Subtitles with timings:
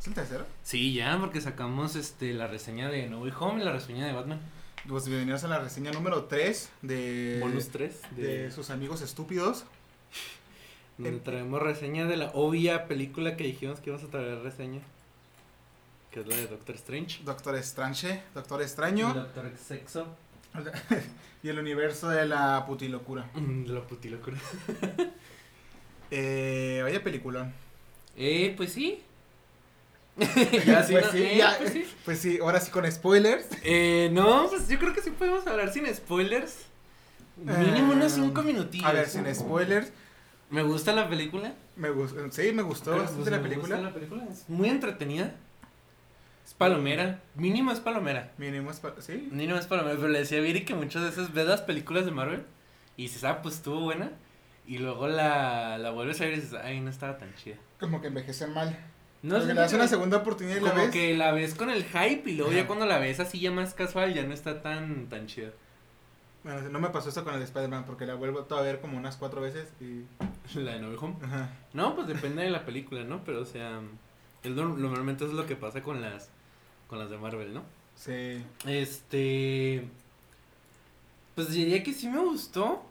[0.00, 0.46] ¿Es el tercero?
[0.62, 4.12] Sí, ya, porque sacamos este la reseña de No Way Home y la reseña de
[4.12, 4.40] Batman.
[4.88, 9.64] Pues bienvenidos a la reseña número 3 de, Bonus 3 de de, sus amigos estúpidos.
[10.96, 14.80] donde en- traemos reseña de la obvia película que dijimos que íbamos a traer reseña.
[16.10, 17.22] Que es la de Doctor Strange.
[17.22, 20.06] Doctor Strange, Doctor Extraño Doctor Sexo.
[21.42, 23.28] y el universo de la putilocura.
[23.34, 24.38] De la putilocura.
[26.10, 27.52] Eh, vaya peliculón.
[28.16, 29.02] Eh, pues sí.
[30.66, 31.56] ya sí, Pues no, sí, eh, ya.
[31.58, 31.84] pues sí.
[32.04, 33.46] Pues sí, ahora sí con spoilers.
[33.62, 36.56] Eh, no, pues yo creo que sí podemos hablar sin spoilers.
[37.36, 38.86] Mínimo unos Eh, 5 minutillos.
[38.86, 39.92] A ver, sin spoilers.
[40.50, 41.54] Me gusta la película.
[41.76, 43.76] Me gustó, sí, me gustó Pues, bastante me la película.
[43.76, 44.24] gusta la película.
[44.30, 45.32] Es muy entretenida.
[46.46, 47.20] Es palomera.
[47.36, 48.32] Mínimo es palomera.
[48.36, 49.28] Mínimo es pa- sí.
[49.30, 49.96] Mínimo es palomera.
[49.96, 52.44] Pero le decía a Viri que muchas veces ves las películas de Marvel
[52.96, 54.10] y dices, ah, pues estuvo buena.
[54.66, 57.56] Y luego la, la vuelves a ver y dices, ay, no estaba tan chida.
[57.78, 58.76] Como que envejecen mal.
[59.22, 60.90] No Porque le das una segunda oportunidad y la Como ves.
[60.92, 62.60] que la ves con el hype y luego Ajá.
[62.60, 65.50] ya cuando la ves así ya más casual ya no está tan, tan chida.
[66.42, 68.96] Bueno, no me pasó eso con el de Spider-Man porque la vuelvo a ver como
[68.96, 70.04] unas cuatro veces y.
[70.58, 71.16] La de No Home.
[71.22, 71.50] Ajá.
[71.74, 73.22] No, pues depende de la película, ¿no?
[73.24, 73.80] Pero o sea,
[74.42, 76.30] es lo- normalmente es lo que pasa con las
[76.88, 77.62] con las de Marvel, ¿no?
[77.94, 78.42] Sí.
[78.66, 79.86] Este
[81.34, 82.82] pues diría que sí me gustó.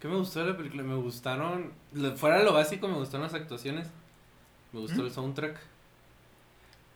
[0.00, 0.82] ¿Qué me gustó de la película?
[0.82, 1.72] Me gustaron,
[2.16, 3.88] fuera lo básico, me gustaron las actuaciones.
[4.78, 5.06] Me gustó ¿Mm?
[5.06, 5.60] el soundtrack.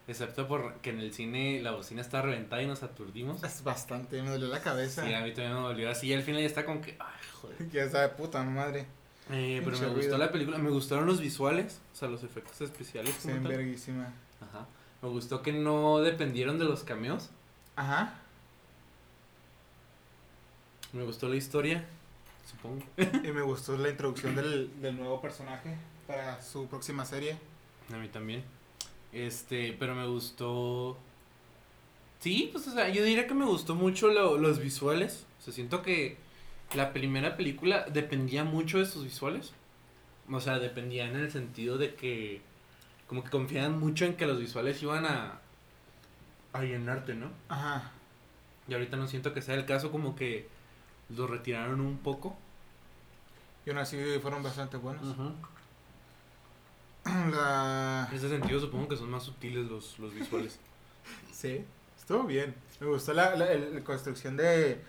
[0.07, 3.43] Excepto por que en el cine la bocina está reventada y nos aturdimos.
[3.43, 5.05] Es bastante, me dolió la cabeza.
[5.05, 6.07] Sí, a mí también me dolió así.
[6.09, 7.69] Y al final ya está como que, ay, joder.
[7.73, 8.87] Ya sabe, puta madre.
[9.31, 13.15] Eh, pero me gustó la película, me gustaron los visuales, o sea, los efectos especiales.
[13.15, 13.53] Se como ven tal.
[13.53, 14.13] verguísima.
[14.41, 14.67] Ajá.
[15.01, 17.31] Me gustó que no dependieron de los cameos.
[17.75, 18.15] Ajá.
[20.93, 21.85] Me gustó la historia,
[22.49, 22.85] supongo.
[22.97, 27.39] y me gustó la introducción del, del nuevo personaje para su próxima serie.
[27.93, 28.43] A mí también.
[29.13, 30.97] Este, pero me gustó.
[32.21, 35.27] Sí, pues, o sea, yo diría que me gustó mucho lo- los visuales.
[35.41, 36.17] O sea, siento que
[36.75, 39.53] la primera película dependía mucho de sus visuales.
[40.31, 42.41] O sea, dependía en el sentido de que.
[43.09, 45.41] Como que confiaban mucho en que los visuales iban a.
[46.55, 47.31] a llenarte, ¿no?
[47.49, 47.91] Ajá.
[48.69, 50.49] Y ahorita no siento que sea el caso, como que
[51.15, 52.37] los retiraron un poco.
[53.67, 55.15] Y aún así fueron bastante buenos.
[57.05, 58.09] La...
[58.11, 60.59] En ese sentido supongo que son más sutiles los, los visuales.
[61.33, 61.65] Sí,
[61.99, 62.55] estuvo bien.
[62.79, 64.81] Me gustó la, la, la construcción de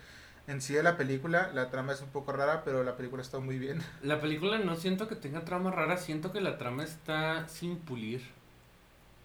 [0.47, 1.51] en sí de la película.
[1.53, 3.81] La trama es un poco rara, pero la película está muy bien.
[4.03, 8.21] La película no siento que tenga trama rara, siento que la trama está sin pulir.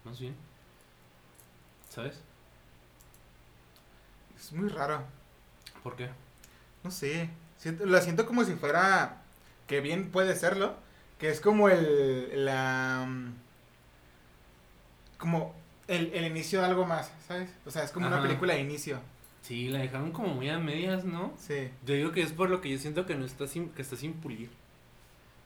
[0.05, 0.35] Más bien.
[1.89, 2.21] ¿Sabes?
[4.37, 5.05] Es muy rara.
[5.83, 6.09] ¿Por qué?
[6.83, 7.29] No sé.
[7.57, 9.21] Siento, la siento como si fuera.
[9.67, 10.75] Que bien puede serlo.
[11.19, 12.45] Que es como el.
[12.45, 13.07] La.
[15.17, 15.53] Como
[15.87, 17.49] el, el inicio de algo más, ¿sabes?
[17.65, 18.25] O sea, es como una Ajá.
[18.27, 18.99] película de inicio.
[19.41, 21.33] Sí, la dejaron como muy a medias, ¿no?
[21.37, 21.69] Sí.
[21.85, 23.95] Yo digo que es por lo que yo siento que no está sin, que está
[23.95, 24.49] sin pulir.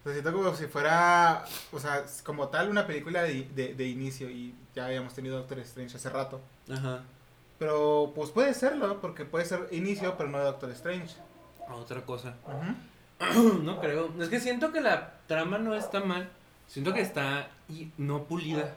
[0.01, 1.45] O sea, siento como si fuera.
[1.71, 4.29] O sea, como tal, una película de, de, de inicio.
[4.29, 6.41] Y ya habíamos tenido Doctor Strange hace rato.
[6.71, 7.03] Ajá.
[7.57, 11.15] Pero pues puede serlo, porque puede ser inicio, pero no de Doctor Strange.
[11.71, 12.35] Otra cosa.
[12.45, 12.75] Ujú.
[13.63, 14.13] no creo.
[14.19, 16.29] Es que siento que la trama no está mal.
[16.67, 18.75] Siento que está y no pulida.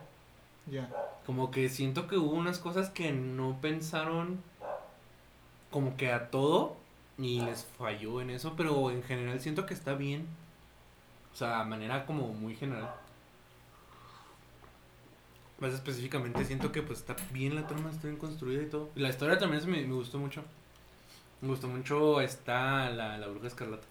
[0.67, 0.91] Ya.
[1.25, 4.43] Como que siento que hubo unas cosas que no pensaron
[5.71, 6.77] como que a todo
[7.19, 10.27] y les falló en eso, pero en general siento que está bien.
[11.33, 12.91] O sea, a manera como muy general.
[15.59, 18.91] Más específicamente siento que pues está bien la trama, está bien construida y todo.
[18.95, 20.43] Y la historia también se me, me gustó mucho.
[21.41, 23.87] Me gustó mucho está la, la bruja escarlata.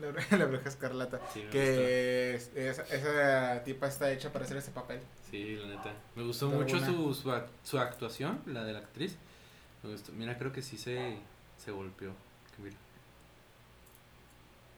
[0.00, 1.20] La, br- la bruja escarlata.
[1.32, 5.00] Sí, Que es- esa, esa tipa está hecha para hacer ese papel.
[5.30, 5.92] Sí, la neta.
[6.16, 9.16] Me gustó Está mucho su, su, ac- su actuación, la de la actriz.
[9.82, 10.12] Me gustó.
[10.12, 11.18] Mira, creo que sí se,
[11.56, 12.12] se golpeó.
[12.58, 12.76] Mira.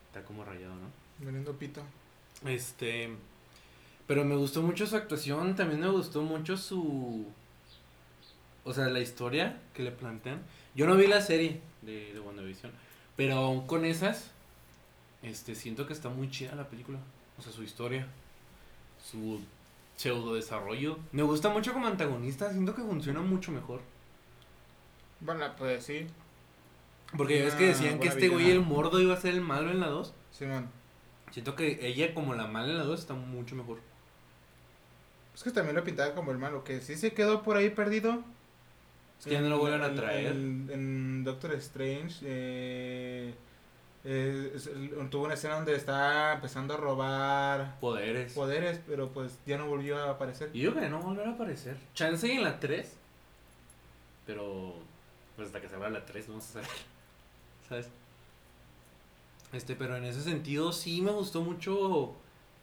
[0.08, 0.90] Está como rayado, ¿no?
[1.18, 1.82] Veniendo pito.
[2.44, 3.10] Este.
[4.06, 5.54] Pero me gustó mucho su actuación.
[5.56, 7.26] También me gustó mucho su.
[8.64, 10.42] O sea, la historia que le plantean.
[10.74, 12.72] Yo no vi la serie de, de WandaVision.
[13.16, 14.30] Pero aún con esas.
[15.22, 16.98] Este, siento que está muy chida la película.
[17.38, 18.06] O sea, su historia.
[19.02, 19.40] Su
[19.96, 20.98] pseudo desarrollo.
[21.12, 22.50] Me gusta mucho como antagonista.
[22.50, 23.80] Siento que funciona mucho mejor.
[25.20, 26.06] Bueno, pues sí.
[27.16, 29.70] Porque ya ves que decían que este güey, el mordo, iba a ser el malo
[29.70, 30.12] en la 2.
[30.32, 30.68] Simón.
[31.30, 33.78] Siento que ella, como la mala en la 2, está mucho mejor.
[35.34, 38.22] Es que también lo pintaba como el malo, que sí se quedó por ahí perdido.
[39.18, 40.32] Es que ya no lo vuelven a traer.
[40.32, 42.16] En, en Doctor Strange.
[42.22, 43.34] Eh,
[44.04, 44.68] Eh, es-
[45.10, 48.32] tuvo una escena donde está empezando a robar Poderes.
[48.32, 50.50] poderes, pero pues ya no volvió a aparecer.
[50.52, 51.76] Y yo creo que no volverá a aparecer.
[51.94, 52.94] Chance en la 3.
[54.26, 54.74] Pero.
[55.36, 56.68] Pues hasta que se abra la 3, no vamos a saber.
[57.68, 57.88] ¿Sabes?
[59.52, 62.14] Este, pero en ese sentido sí me gustó mucho.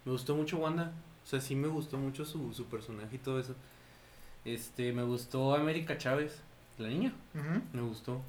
[0.05, 0.91] Me gustó mucho Wanda.
[1.23, 3.55] O sea, sí me gustó mucho su, su personaje y todo eso.
[4.45, 6.39] Este, me gustó América Chávez,
[6.77, 7.13] la niña.
[7.73, 8.21] Me gustó.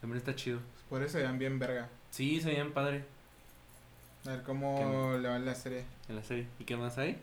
[0.00, 0.60] También está chido.
[0.88, 1.88] Por eso se vean bien verga.
[2.10, 3.04] Sí, se veían padre
[4.26, 5.84] A ver cómo le va la serie.
[6.08, 6.46] en la serie.
[6.58, 7.18] ¿Y qué más hay?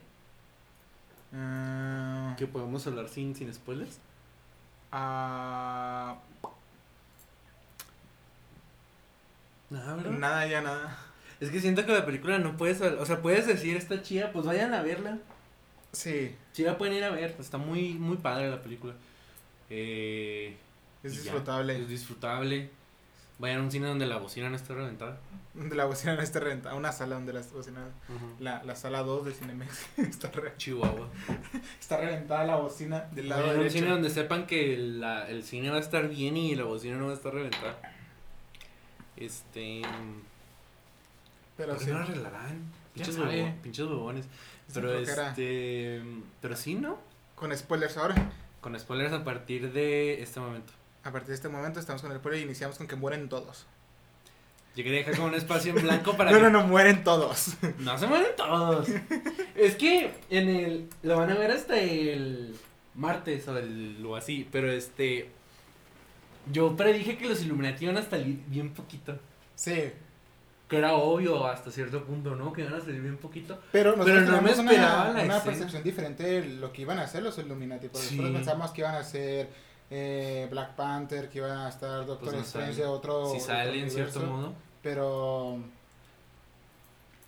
[1.36, 3.98] Ah, Que podemos hablar sin, sin spoilers.
[4.92, 6.18] ah,
[9.70, 10.12] Nada, ¿verdad?
[10.12, 10.98] nada, ya nada.
[11.40, 14.46] Es que siento que la película no puedes, o sea, puedes decir está chida, pues
[14.46, 15.18] vayan a verla.
[15.92, 18.94] Sí, Sí la pueden ir a ver, está muy muy padre la película.
[19.70, 20.56] Eh,
[21.02, 21.82] es ya, disfrutable.
[21.82, 22.70] es disfrutable.
[23.44, 25.20] Vayan a un cine donde la bocina no esté reventada.
[25.54, 26.74] De la bocina no está renta.
[26.76, 27.90] Una sala donde la bocina.
[28.40, 31.10] La, la sala 2 de Cinemex está, re- Chihuahua.
[31.80, 33.80] está reventada la bocina del lado Vayan a un derecho.
[33.80, 37.08] cine donde sepan que la- el cine va a estar bien y la bocina no
[37.08, 37.78] va a estar reventada.
[39.18, 39.82] Este.
[41.58, 41.92] Pero ¿Por qué sí.
[41.92, 42.72] no la arreglarán?
[42.94, 44.26] Pinches, huevo- pinches huevones.
[44.70, 46.02] Es Pero este.
[46.42, 46.98] Pero sí, ¿no?
[47.36, 48.16] Con spoilers ahora.
[48.62, 50.72] Con spoilers a partir de este momento.
[51.04, 53.66] A partir de este momento estamos con el spoiler y iniciamos con que mueren todos.
[54.76, 57.56] Yo quería dejar como un espacio en blanco para No, que no, no, mueren todos.
[57.80, 58.88] No se mueren todos.
[59.56, 60.90] es que en el.
[61.04, 62.56] Lo van a ver hasta el
[62.96, 64.48] martes o, el, o así.
[64.52, 65.30] Pero este.
[66.52, 69.18] Yo predije que los Illuminati iban a salir bien poquito.
[69.56, 69.92] Sí.
[70.68, 72.52] Que era obvio hasta cierto punto, ¿no?
[72.52, 73.60] Que iban a salir bien poquito.
[73.72, 75.44] Pero nosotros no me esperaba una, la una escena.
[75.44, 77.90] percepción diferente de lo que iban a hacer los Illuminati.
[77.90, 78.16] Porque Sí.
[78.16, 79.50] nosotros pensamos que iban a ser
[79.96, 83.26] eh, Black Panther, que iban a estar Doctor Pues no Strange de otro.
[83.30, 84.54] si otro sale en cierto modo.
[84.82, 85.60] Pero.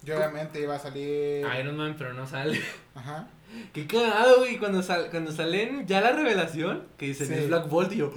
[0.03, 1.45] Yo obviamente iba a salir.
[1.59, 2.59] Iron Man, pero no sale.
[2.95, 3.27] Ajá.
[3.73, 4.57] Qué cagado, güey.
[4.57, 7.33] Cuando, sal, cuando salen ya la revelación, que dicen Sí.
[7.33, 8.11] es Black Bolt, y yo.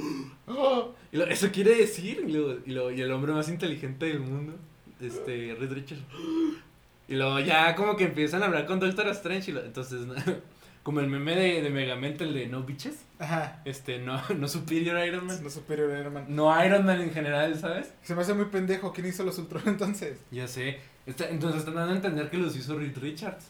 [0.46, 0.92] "Oh".
[1.12, 2.24] Y lo- eso quiere decir.
[2.26, 4.54] Y, luego- y, luego- y el hombre más inteligente del mundo,
[5.00, 6.02] este, Reed Richards.
[7.10, 9.50] Y luego ya como que empiezan a hablar con Doctor Strange.
[9.50, 10.00] Y lo- entonces,
[10.88, 13.04] como el meme de, de Megamente, el de No Bitches.
[13.18, 13.60] Ajá.
[13.66, 15.38] Este, no, no Superior Iron Man.
[15.42, 16.24] No superior Iron Man.
[16.30, 17.92] No Iron Man en general, ¿sabes?
[18.02, 18.90] Se me hace muy pendejo.
[18.94, 20.18] ¿Quién hizo los Ultron entonces?
[20.30, 20.80] Ya sé.
[21.04, 23.48] Está- entonces están dando a entender que los hizo Reed Richards.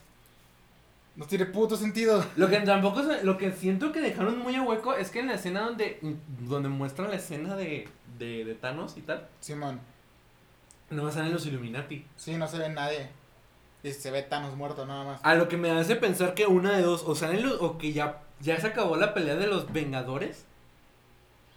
[1.14, 2.26] No tiene puto sentido.
[2.34, 5.34] Lo que tampoco lo que siento que dejaron muy a hueco es que en la
[5.34, 6.00] escena donde
[6.40, 7.86] donde muestran la escena de,
[8.18, 9.78] de, de Thanos y tal, Simón.
[10.90, 12.04] no salen los Illuminati.
[12.16, 13.10] Sí, no se ve nadie.
[13.82, 15.20] Y se ve Thanos muerto nada más.
[15.22, 17.92] A lo que me hace pensar que una de dos, o salen los, o que
[17.92, 20.44] ya, ya se acabó la pelea de los Vengadores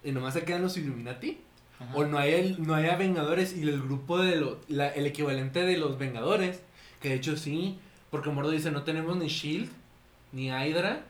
[0.03, 1.39] y nomás se quedan los Illuminati,
[1.79, 1.95] Ajá.
[1.95, 5.63] o no hay el, no haya Vengadores y el grupo de los, la- el equivalente
[5.63, 6.61] de los Vengadores,
[7.01, 7.79] que de hecho sí,
[8.11, 9.69] porque Mordo dice no tenemos ni Shield,
[10.31, 11.03] ni Hydra,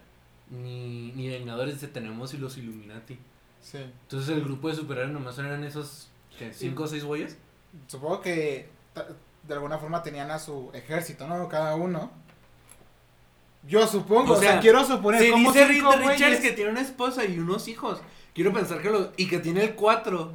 [0.49, 3.17] ni, ni Vengadores, dice tenemos y los Illuminati.
[3.61, 3.77] Sí.
[4.03, 6.07] Entonces el grupo de superhéroes nomás eran esos
[6.39, 7.37] ¿qué, cinco o seis güeyes.
[7.87, 8.67] Supongo que
[9.43, 11.47] de alguna forma tenían a su ejército, ¿no?
[11.49, 12.11] Cada uno.
[13.67, 17.25] Yo supongo, O o sea, quiero suponer Se dice Reed Richards que tiene una esposa
[17.25, 18.01] y unos hijos.
[18.33, 20.33] Quiero pensar que los y que tiene el cuatro.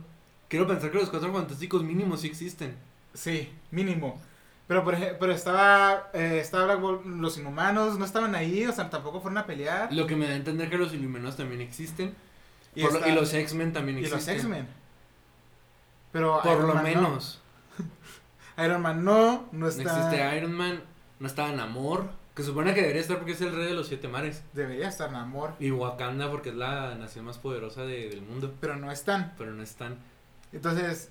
[0.48, 2.76] Quiero pensar que los cuatro fantásticos mínimos sí existen.
[3.14, 4.20] Sí, mínimo.
[4.68, 9.20] Pero por ejemplo, pero estaba, eh, estaba los inhumanos, no estaban ahí, o sea, tampoco
[9.20, 9.92] fueron a pelear.
[9.92, 12.14] Lo que me da a entender que los Illuminados también existen.
[12.74, 14.34] Y, lo- y los X-Men también y existen.
[14.36, 14.68] los X-Men.
[16.12, 17.18] Pero Por Iron lo Man no.
[18.58, 19.82] Iron Man no, no No está.
[19.82, 20.82] existe Iron Man.
[21.18, 22.08] No estaba Namor.
[22.34, 24.42] Que supone que debería estar porque es el rey de los siete mares.
[24.52, 28.52] Debería estar Namor, Y Wakanda porque es la nación más poderosa de- del mundo.
[28.60, 29.32] pero no están.
[29.38, 29.96] Pero no están.
[30.52, 31.10] Entonces,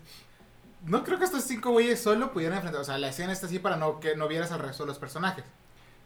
[0.86, 2.82] no creo que estos cinco güeyes solo pudieran enfrentar.
[2.82, 5.00] O sea, la escena está así para no que no vieras al resto de los
[5.00, 5.44] personajes.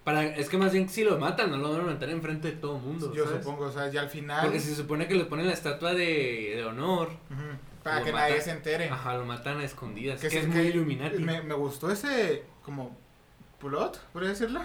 [0.05, 2.57] Para, es que más bien si lo matan, no lo van a matar enfrente de
[2.57, 3.13] todo el mundo.
[3.13, 3.43] Yo ¿sabes?
[3.43, 4.43] supongo, o sea, ya al final.
[4.45, 7.09] Porque se supone que le ponen la estatua de, de honor.
[7.09, 8.29] Ujú, para que matan.
[8.29, 8.89] nadie se entere.
[8.89, 10.19] Ajá, lo matan a escondidas.
[10.19, 11.19] Que, Que es muy que Illuminati.
[11.19, 12.97] Me, me gustó ese, como,
[13.59, 14.61] plot, podría decirlo.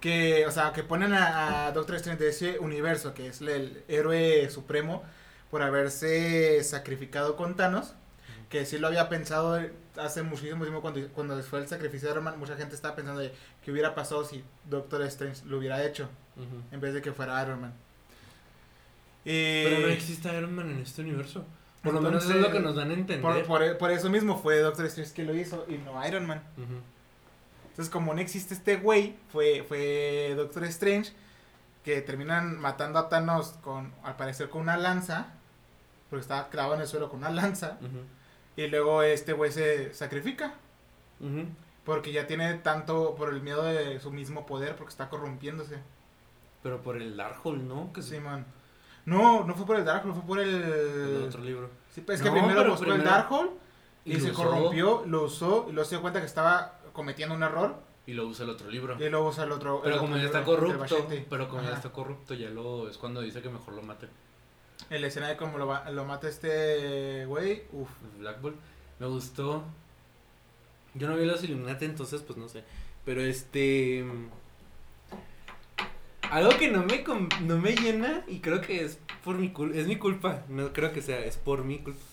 [0.00, 3.84] Que, o sea, que ponen a, a Doctor Strange de ese universo, que es el
[3.88, 5.02] héroe supremo,
[5.50, 7.94] por haberse sacrificado con Thanos.
[8.50, 9.60] Que sí lo había pensado
[9.96, 12.38] hace muchísimo tiempo cuando, cuando fue el sacrificio de Iron.
[12.38, 13.32] Mucha gente estaba pensando de
[13.64, 16.62] qué hubiera pasado si Doctor Strange lo hubiera hecho, Ujú.
[16.70, 17.74] en vez de que fuera Iron Man.
[19.24, 21.44] Y- Pero no existe Iron Man en este universo.
[21.84, 23.20] Por lo menos eso es Entonces, lo que nos dan a entender.
[23.22, 26.42] por, por- por eso mismo fue Doctor Strange que lo hizo y no Iron Man.
[27.70, 31.12] Entonces, como no existe este güey, fue, fue Doctor Strange,
[31.84, 35.26] que terminan matando a Thanos con, al parecer, con una lanza,
[36.08, 37.78] porque estaba clavado en el suelo con una lanza.
[38.56, 40.54] Y luego este güey se sacrifica.
[41.84, 45.78] Porque ya tiene tanto por el miedo de su mismo poder, porque está corrompiéndose.
[46.62, 47.92] Pero por el Darkhold, ¿no?
[47.92, 48.46] Que Sí, man.
[49.06, 50.48] No, no fue por el Darkhold, fue por el...
[50.54, 51.68] el otro libro.
[51.94, 53.50] Sí, pues es que No, primero buscó el Darkhold
[54.04, 54.42] y, y se lo usó.
[54.44, 58.26] corrompió, lo usó y luego se dio cuenta que estaba cometiendo un error Y lo
[58.26, 58.96] usa el otro libro.
[58.98, 59.80] y luego usa el otro.
[59.82, 62.96] Pero el como otro ya está corrupto, pero como ya está corrupto, ya lo es
[62.98, 64.08] cuando dice que mejor lo mate.
[64.90, 67.88] En la escena de cómo lo, va- lo mata este güey, uff.
[68.18, 68.56] Black Bolt.
[68.98, 69.62] Me gustó.
[70.94, 72.64] Yo no vi los Illuminati, entonces pues no sé.
[73.04, 74.04] Pero este.
[76.34, 77.04] Algo que no me,
[77.42, 79.76] no me llena y creo que es por mi culpa.
[79.78, 80.42] Es mi culpa.
[80.48, 82.00] No creo que sea, es por mi culpa.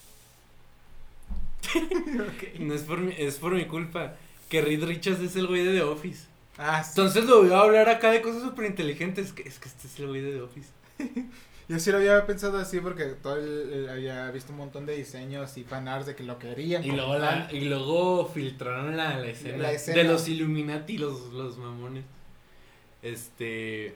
[2.59, 4.15] No es por mi, es por mi culpa.
[4.49, 6.25] Que Reed Richards es el güey de The Office.
[6.57, 6.91] Ah, sí.
[6.91, 9.33] Entonces lo voy a hablar acá de cosas súper inteligentes.
[9.33, 10.69] Que es que este es el güey de The Office.
[11.69, 14.95] Yo sí lo había pensado así porque todo el, el- había visto un montón de
[14.97, 16.83] diseños y fanarts de que lo querían.
[16.83, 19.97] Y luego, la, y luego filtraron la, la escena, La escena.
[19.97, 22.03] de los Illuminati, los, los mamones.
[23.01, 23.95] Este.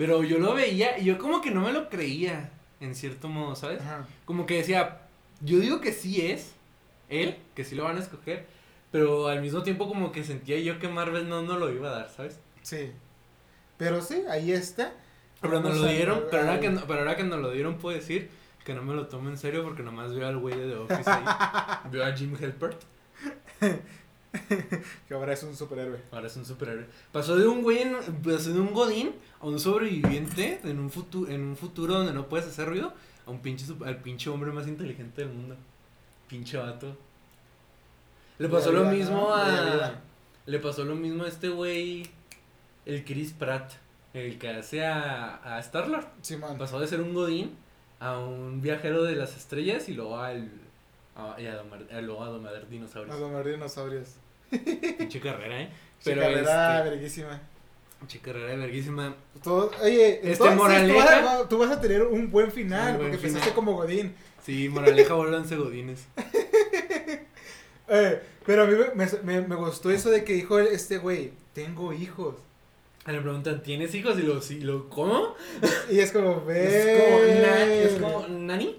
[0.00, 2.48] Pero yo lo veía y yo como que no me lo creía,
[2.80, 3.82] en cierto modo, ¿sabes?
[3.82, 4.06] Ajá.
[4.24, 5.02] Como que decía,
[5.42, 6.52] yo digo que sí es
[7.10, 8.46] él, que sí lo van a escoger,
[8.90, 11.92] pero al mismo tiempo como que sentía yo que Marvel no nos lo iba a
[11.92, 12.40] dar, ¿sabes?
[12.62, 12.92] Sí.
[13.76, 14.94] Pero sí, ahí está.
[15.42, 17.94] Pero nos lo dieron, pero ahora, que, no- pero ahora que nos lo dieron puedo
[17.94, 18.30] decir
[18.64, 21.10] que no me lo tomo en serio porque nomás veo al güey de The Office
[21.10, 21.24] ahí.
[21.92, 22.80] veo a Jim Helpert.
[25.08, 26.00] Que ahora es un superhéroe.
[26.12, 26.86] Ahora es un superhéroe.
[27.12, 31.30] Pasó de un güey, en- pasó de un godín a un sobreviviente en un futuro,
[31.30, 32.92] en un futuro donde no puedes hacer ruido,
[33.26, 35.56] a un pinche, al pinche hombre más inteligente del mundo.
[36.28, 36.96] Pinche vato.
[38.38, 39.94] Le pasó lo mismo a,
[40.46, 42.04] le pasó lo mismo a este güey,
[42.86, 43.72] el Chris Pratt,
[44.14, 46.06] el que hace a, a Star-Lord.
[46.22, 46.56] Simón.
[46.56, 47.56] Pasó de ser un godín
[47.98, 50.50] a un viajero de las estrellas y luego al,
[51.20, 53.14] a, y a domar, a- luego a domar dinosaurios.
[53.14, 54.08] A domar dinosaurios.
[54.50, 55.70] Pinche carrera, eh.
[56.04, 57.40] Pero carrera este- verguísima.
[58.00, 59.14] Pinche carrera verguísima.
[59.42, 61.20] Todo- oye, Este, entonces moraleja.
[61.20, 64.14] Tú, vas, tú vas a tener un buen final Un buen porque empezaste como Godín.
[64.44, 66.06] Sí, moraleja, vuélvanse godines.
[67.92, 71.92] Eh, pero a mí me, me, me gustó eso de que dijo este güey, tengo
[71.92, 72.36] hijos.
[73.04, 74.16] Ah, Le preguntan, ¿tienes hijos?
[74.18, 75.34] Y lo, sí, lo ¿cómo?
[75.90, 76.68] Y es como, ve.
[76.68, 78.78] Es como, na- es como, ¿nani?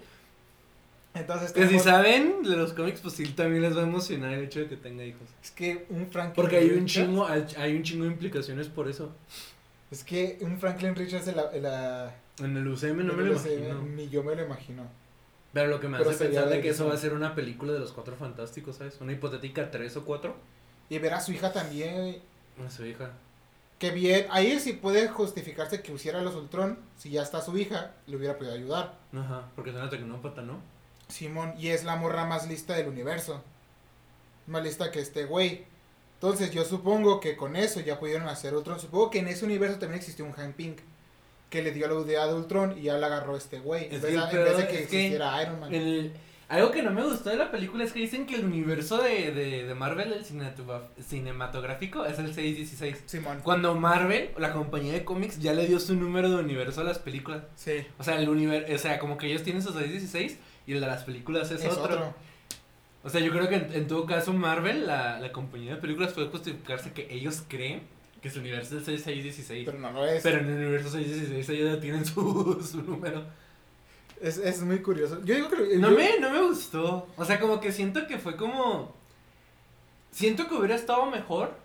[1.13, 4.45] Entonces, Que si saben de los cómics, pues sí, también les va a emocionar el
[4.45, 5.27] hecho de que tenga hijos.
[5.43, 8.67] es que un Franklin Porque hay un Richards- chingo, hay hay un chingo de implicaciones
[8.69, 9.11] por eso.
[9.91, 11.51] Es que un Franklin Richards en la.
[11.53, 13.81] En la En el UCM no en me lo UCM, imagino.
[13.95, 14.83] Ni yo me lo imagino.
[15.51, 17.73] Pero lo que me Pero hace pensar de que eso va a ser una película
[17.73, 18.97] de los cuatro fantásticos, ¿sabes?
[19.01, 20.35] Una hipotética tres o cuatro.
[20.89, 22.19] Y ver a su hija también.
[22.65, 23.11] A su hija.
[23.79, 24.27] Que bien.
[24.29, 26.79] Ahí sí puede justificarse que hiciera los Ultron.
[26.97, 28.97] Si ya está su hija, le hubiera podido ayudar.
[29.13, 30.61] Ajá, porque es una tecnópata, ¿no?
[31.11, 33.43] Simón, y es la morra más lista del universo.
[34.47, 35.65] Más lista que este güey.
[36.15, 38.79] Entonces yo supongo que con eso ya pudieron hacer Ultron.
[38.79, 40.77] Supongo que en ese universo también existió un Hank Pink.
[41.49, 43.85] Que le dio la idea de Ultron y ya la agarró este güey.
[43.85, 45.73] En, vez de- el en vez de pedo que es que existiera Iron Man.
[45.73, 46.13] El-
[46.47, 49.31] algo que no me gustó de la película es que dicen que el universo de,
[49.31, 50.25] de, de Marvel, el
[51.03, 53.03] cinematográfico, es el 616.
[53.05, 53.39] Simón.
[53.43, 56.99] Cuando Marvel, la compañía de cómics, ya le dio su número de universo a las
[56.99, 57.43] películas.
[57.55, 57.85] Sí.
[57.97, 60.37] O sea, el universo, o sea, como que ellos tienen su 616
[60.71, 61.83] y el de las películas es, Es, otro.
[61.95, 62.13] otro.
[63.03, 66.13] O sea, yo creo que en, en todo caso Marvel, la, la compañía de películas,
[66.13, 67.81] puede justificarse que ellos creen
[68.21, 69.65] que su universo es el 616.
[69.65, 70.21] Pero no lo es.
[70.21, 73.23] Pero en el universo 616 ellos ya tienen su, su número.
[74.21, 75.19] Es, es muy curioso.
[75.25, 75.77] Yo digo que.
[75.77, 77.07] No yo- me, no me gustó.
[77.17, 78.93] O sea, como que siento que fue como.
[80.11, 81.55] Siento que hubiera estado mejor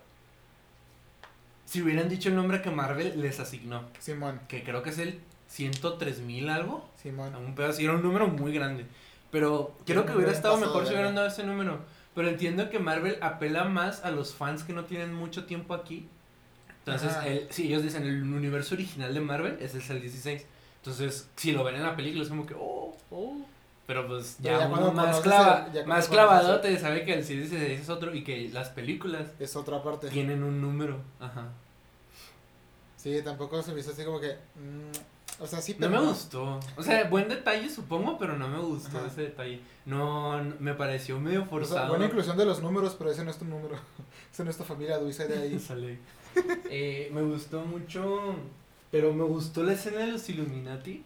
[1.65, 3.83] si hubieran dicho el nombre que Marvel les asignó.
[3.99, 4.39] Simón.
[4.47, 5.19] Que creo que es el
[5.57, 6.87] 103 mil algo.
[7.01, 7.35] Simón.
[7.35, 7.81] Un pedazo.
[7.81, 8.85] y Era un número muy grande.
[9.31, 11.79] Pero creo que hubiera estado mejor si hubieran dado ese número.
[12.13, 16.07] Pero entiendo que Marvel apela más a los fans que no tienen mucho tiempo aquí.
[16.79, 20.45] Entonces, el, sí, ellos dicen el universo original de Marvel es el 16.
[20.77, 23.37] Entonces, si lo ven en la película es como que, oh, oh.
[23.87, 26.77] Pero pues ya, ya uno más, conoces clava, el- ya más conoces clavado el- te
[26.79, 30.09] sabe que el 16 es otro y que las películas Es otra parte.
[30.09, 30.97] tienen un número.
[31.19, 31.47] Ajá.
[32.95, 34.33] Sí, tampoco se me hizo así como que.
[34.55, 36.01] mm, o sea, sí, No pero.
[36.01, 36.59] me gustó.
[36.75, 39.07] O sea, buen detalle supongo, pero no me gustó Ajá.
[39.07, 39.61] ese detalle.
[39.85, 41.89] No, no- me pareció medio O sea, forzado.
[41.89, 43.75] buena inclusión de los números, pero ese no es tu número.
[44.33, 45.59] ese no es tu familia, Duisa de ahí.
[45.67, 45.99] Sale.
[46.69, 48.35] Eh, me gustó mucho,
[48.91, 51.03] pero me gustó la escena de los Illuminati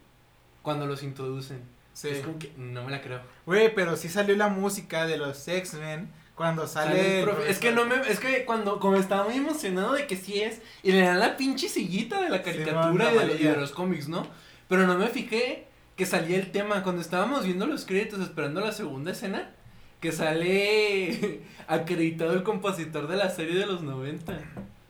[0.62, 1.62] cuando los introducen.
[1.94, 2.08] Sí.
[2.10, 3.22] Es como que no me la creo.
[3.46, 6.10] Güey, pero sí salió la música de los X-Men
[6.42, 6.92] cuando sale.
[6.98, 9.94] Sale el el profe- es que no me, es que cuando, como estaba muy emocionado
[9.94, 13.36] de que sí es, y le dan la pinche sillita de la caricatura y, de,
[13.36, 14.26] y de los cómics, ¿no?
[14.68, 16.82] Pero no me fijé que salía el tema.
[16.82, 19.52] Cuando estábamos viendo los créditos esperando la segunda escena,
[20.00, 24.34] que sale acreditado el compositor de la serie de los 90.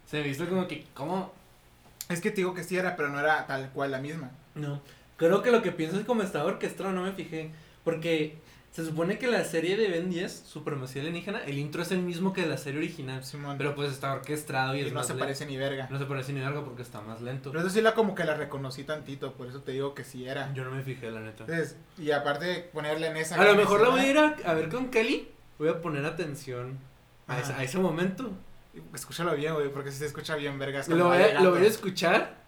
[0.05, 1.33] Se me hizo como que, ¿cómo?
[2.09, 4.31] Es que te digo que sí era, pero no era tal cual la misma.
[4.55, 4.81] No.
[5.17, 7.51] Creo que lo que pienso es como estaba orquestado, no me fijé.
[7.83, 8.37] Porque
[8.71, 12.31] se supone que la serie de Ben 10, Supremacía Alienígena, el intro es el mismo
[12.31, 13.23] que la serie original.
[13.23, 13.57] Simón.
[13.57, 15.87] Pero pues está orquestado y, y es no más se parece ni verga.
[15.91, 17.51] No se parece ni algo porque está más lento.
[17.51, 20.25] Pero eso sí la como que la reconocí tantito, por eso te digo que sí
[20.25, 20.53] era.
[20.53, 21.43] Yo no me fijé, la neta.
[21.43, 24.35] Entonces, y aparte de ponerle en esa A lo mejor la voy a ir a,
[24.45, 25.27] a ver con Kelly.
[25.59, 26.79] Voy a poner atención
[27.27, 28.31] a, ese, a ese momento.
[28.95, 30.87] Escúchalo bien, güey, porque si se escucha bien, vergas.
[30.87, 32.39] Lo voy, a, lo voy a escuchar.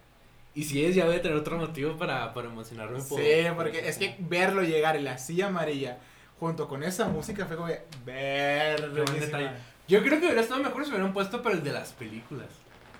[0.54, 3.00] Y si es, ya voy a tener otro motivo para, para emocionarme.
[3.00, 5.98] Sí, por- porque es que verlo llegar en la silla amarilla
[6.40, 9.50] junto con esa música fue como de detalle.
[9.86, 12.48] Yo creo que hubiera estado mejor si hubieran puesto pero el de las películas.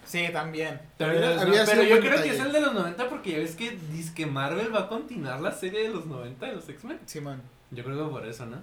[0.04, 0.80] Sí, también.
[0.98, 2.30] Pero, Había- no, había pero yo creo detalle.
[2.30, 4.88] que es el de los 90 porque ya ves que dice que Marvel va a
[4.88, 6.98] continuar la serie de los 90 de los X-Men.
[7.06, 7.40] Simón.
[7.70, 8.58] Yo creo que por eso, ¿no?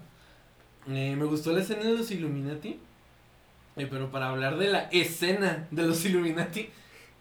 [0.88, 2.80] Eh, me gustó la escena de los Illuminati.
[3.76, 6.70] Eh, pero para hablar de la escena de los Illuminati,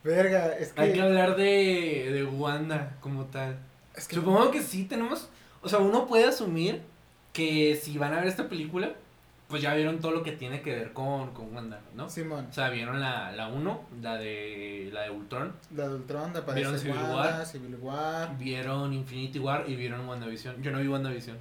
[0.05, 0.81] Verga, es que.
[0.83, 3.59] hay que hablar de, de Wanda como tal.
[3.95, 5.29] es que Supongo que sí tenemos.
[5.63, 6.83] O sea, uno puede asumir
[7.33, 8.95] que si van a ver esta película,
[9.51, 12.09] pues ya vieron todo lo que tiene que ver con, con Wanda, ¿no?
[12.09, 12.47] Simón.
[12.49, 16.41] O sea, vieron la, la 1, la de, la de Ultron, La de Ultron, de
[16.55, 17.47] ¿Vieron Civil Wanda, War?
[17.47, 18.39] Civil War.
[18.39, 20.63] vieron Infinity War y vieron WandaVision.
[20.63, 21.37] Yo no vi WandaVision.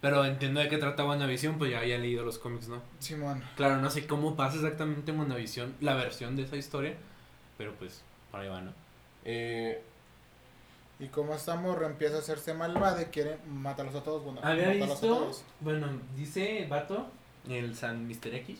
[0.00, 2.82] Pero entiendo de qué trata WandaVision, pues ya había leído los cómics, ¿no?
[2.98, 3.42] Simón.
[3.56, 6.94] Claro, no sé cómo pasa exactamente en WandaVision la versión de esa historia,
[7.56, 8.02] pero pues
[8.32, 8.72] por ahí va, ¿no?
[9.24, 9.82] Eh,
[11.00, 14.66] Y como esta morra empieza a hacerse malvada y quiere matarlos a todos, bueno, Había
[14.66, 15.44] matarlos a visto, todos.
[15.60, 17.06] bueno, dice Vato,
[17.48, 18.34] el San Mr.
[18.34, 18.58] X,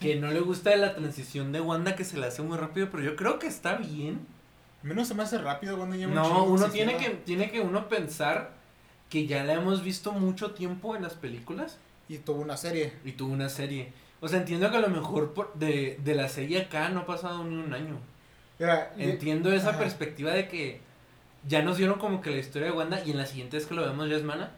[0.00, 3.02] que no le gusta la transición de Wanda que se la hace muy rápido, pero
[3.02, 4.26] yo creo que está bien.
[4.82, 8.52] No se me hace rápido cuando lleva No, uno tiene que, tiene que uno pensar
[9.10, 11.76] que ya la hemos visto mucho tiempo en las películas
[12.08, 12.94] Y tuvo una serie.
[13.04, 13.92] y tuvo una serie.
[14.22, 17.06] O sea, entiendo que a lo mejor por- de, de la serie acá no ha
[17.06, 17.98] pasado ni un año.
[18.58, 19.78] Mira, y- Entiendo esa Ajá.
[19.80, 20.80] perspectiva de que
[21.48, 23.74] ya nos dieron como que la historia de Wanda y en la siguiente vez que
[23.74, 24.50] lo vemos ya es mana.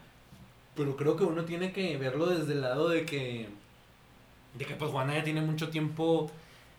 [0.75, 3.49] Pero creo que uno tiene que verlo desde el lado de que.
[4.57, 6.29] De que pues Wanda ya tiene mucho tiempo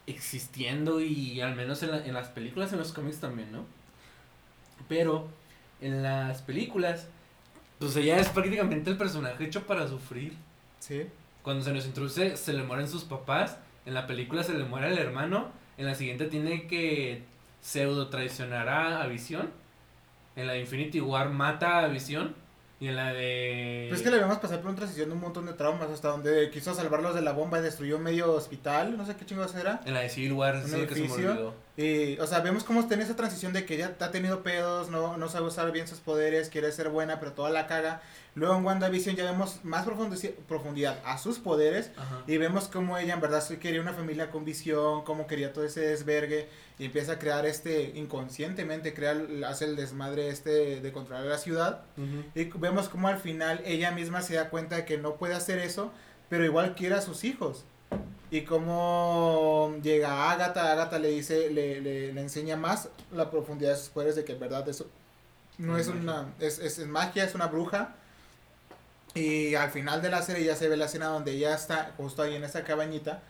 [0.06, 3.64] existiendo y al menos en, la- en las películas, en los cómics también, ¿no?
[4.88, 5.28] Pero
[5.80, 7.08] en las películas,
[7.78, 10.34] pues ella es prácticamente el personaje hecho para sufrir.
[10.80, 11.06] Sí.
[11.42, 13.58] Cuando se nos introduce, se le mueren sus papás.
[13.86, 15.48] En la película se le muere el hermano.
[15.78, 17.22] En la siguiente tiene que
[17.60, 19.50] pseudo traicionar a, a Visión.
[20.36, 22.34] En la de Infinity War mata a Visión.
[22.80, 23.86] Y en la de.
[23.88, 26.08] Pues es que le vemos pasar por una transición de un montón de traumas hasta
[26.08, 29.80] donde quiso salvarlos de la bomba y destruyó medio hospital, no sé qué chingados era.
[29.86, 31.54] En la de Civil War, sí, que se me edificio.
[31.76, 34.90] Y, o sea, vemos cómo está en esa transición de que ella ha tenido pedos,
[34.90, 38.02] no, no sabe usar bien sus poderes, quiere ser buena, pero toda la caga.
[38.34, 42.22] Luego en WandaVision ya vemos más profundi- profundidad a sus poderes Ajá.
[42.26, 45.64] y vemos cómo ella en verdad sí quería una familia con visión, cómo quería todo
[45.64, 51.24] ese desvergue y empieza a crear este, inconscientemente, crea, hace el desmadre este de controlar
[51.24, 51.82] la ciudad.
[51.96, 52.24] Ujú.
[52.34, 55.58] Y vemos como al final ella misma se da cuenta de que no puede hacer
[55.58, 55.92] eso,
[56.28, 57.64] pero igual quiere a sus hijos.
[58.30, 63.76] Y como llega Agatha, Agatha le dice, le, le, le enseña más la profundidad de
[63.76, 64.86] sus poderes de que en verdad eso
[65.58, 67.94] no Es una, es, es, es magia, es una bruja.
[69.14, 72.22] Y al final de la serie ya se ve la escena donde ella está justo
[72.22, 73.22] ahí en esa cabañita,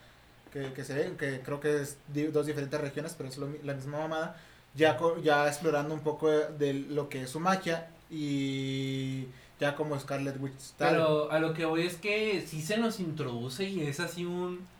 [0.55, 1.99] que, que se ve, que creo que es
[2.33, 4.40] dos diferentes regiones, pero es lo la misma mamada,
[4.75, 9.27] ya, ya explorando un poco de lo que es su magia y
[9.59, 10.93] ya como Scarlet Witch tal.
[10.93, 14.73] Pero a lo que voy es que sí se nos introduce y es así un.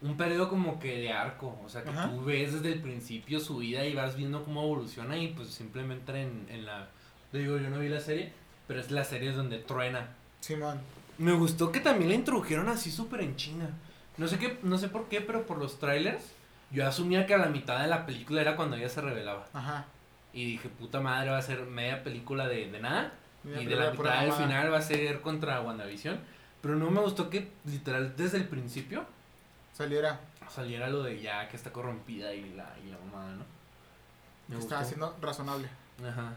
[0.00, 1.58] Un periodo como que de arco.
[1.64, 2.08] O sea, que Ajá.
[2.08, 6.12] tú ves desde el principio su vida y vas viendo cómo evoluciona y pues simplemente
[6.22, 6.88] en, en la.
[7.32, 8.32] Digo, yo no vi la serie,
[8.68, 10.10] pero es la serie donde truena.
[10.38, 10.78] Simón.
[11.18, 13.70] Me gustó que también la introdujeron así súper en China.
[14.18, 16.24] No sé qué, no sé por qué, pero por los trailers,
[16.70, 19.46] yo asumía que a la mitad de la película era cuando ella se revelaba.
[19.52, 19.86] Ajá.
[20.32, 23.12] Y dije, puta madre, va a ser media película de, de nada.
[23.44, 26.18] Y de la mitad al final va a ser contra WandaVision.
[26.60, 29.06] Pero no me gustó que literal desde el principio
[29.72, 30.20] Saliera.
[30.50, 33.44] saliera lo de ya que está corrompida y la, y la mamada, ¿no?
[34.48, 34.58] Me.
[34.58, 35.68] Está haciendo razonable.
[36.04, 36.32] Ajá.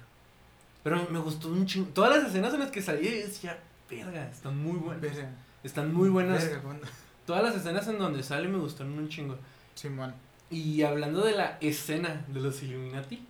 [0.84, 1.90] Pero me gustó un chingo.
[1.90, 3.58] Todas las escenas en las que salía yo decía,
[3.90, 5.02] verga, están muy buenas.
[5.02, 5.30] Verga.
[5.64, 6.44] Están muy buenas.
[6.44, 6.88] Verga, cuando-
[7.26, 9.38] Todas las escenas en donde sale me gustaron un chingo.
[9.76, 10.14] Simón.
[10.50, 13.26] Y hablando de la escena de los Illuminati,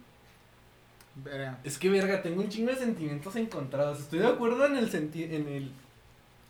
[1.15, 1.59] Verga.
[1.63, 3.99] es que verga, tengo un chingo de sentimientos encontrados.
[3.99, 5.71] Estoy de acuerdo en el senti en el,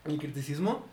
[0.06, 0.86] el criticismo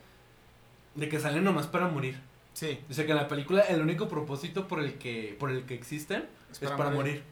[0.94, 2.18] de que salen nomás para morir.
[2.54, 2.80] Sí.
[2.90, 5.74] O sea que en la película el único propósito por el que por el que
[5.74, 7.22] existen es para, morir.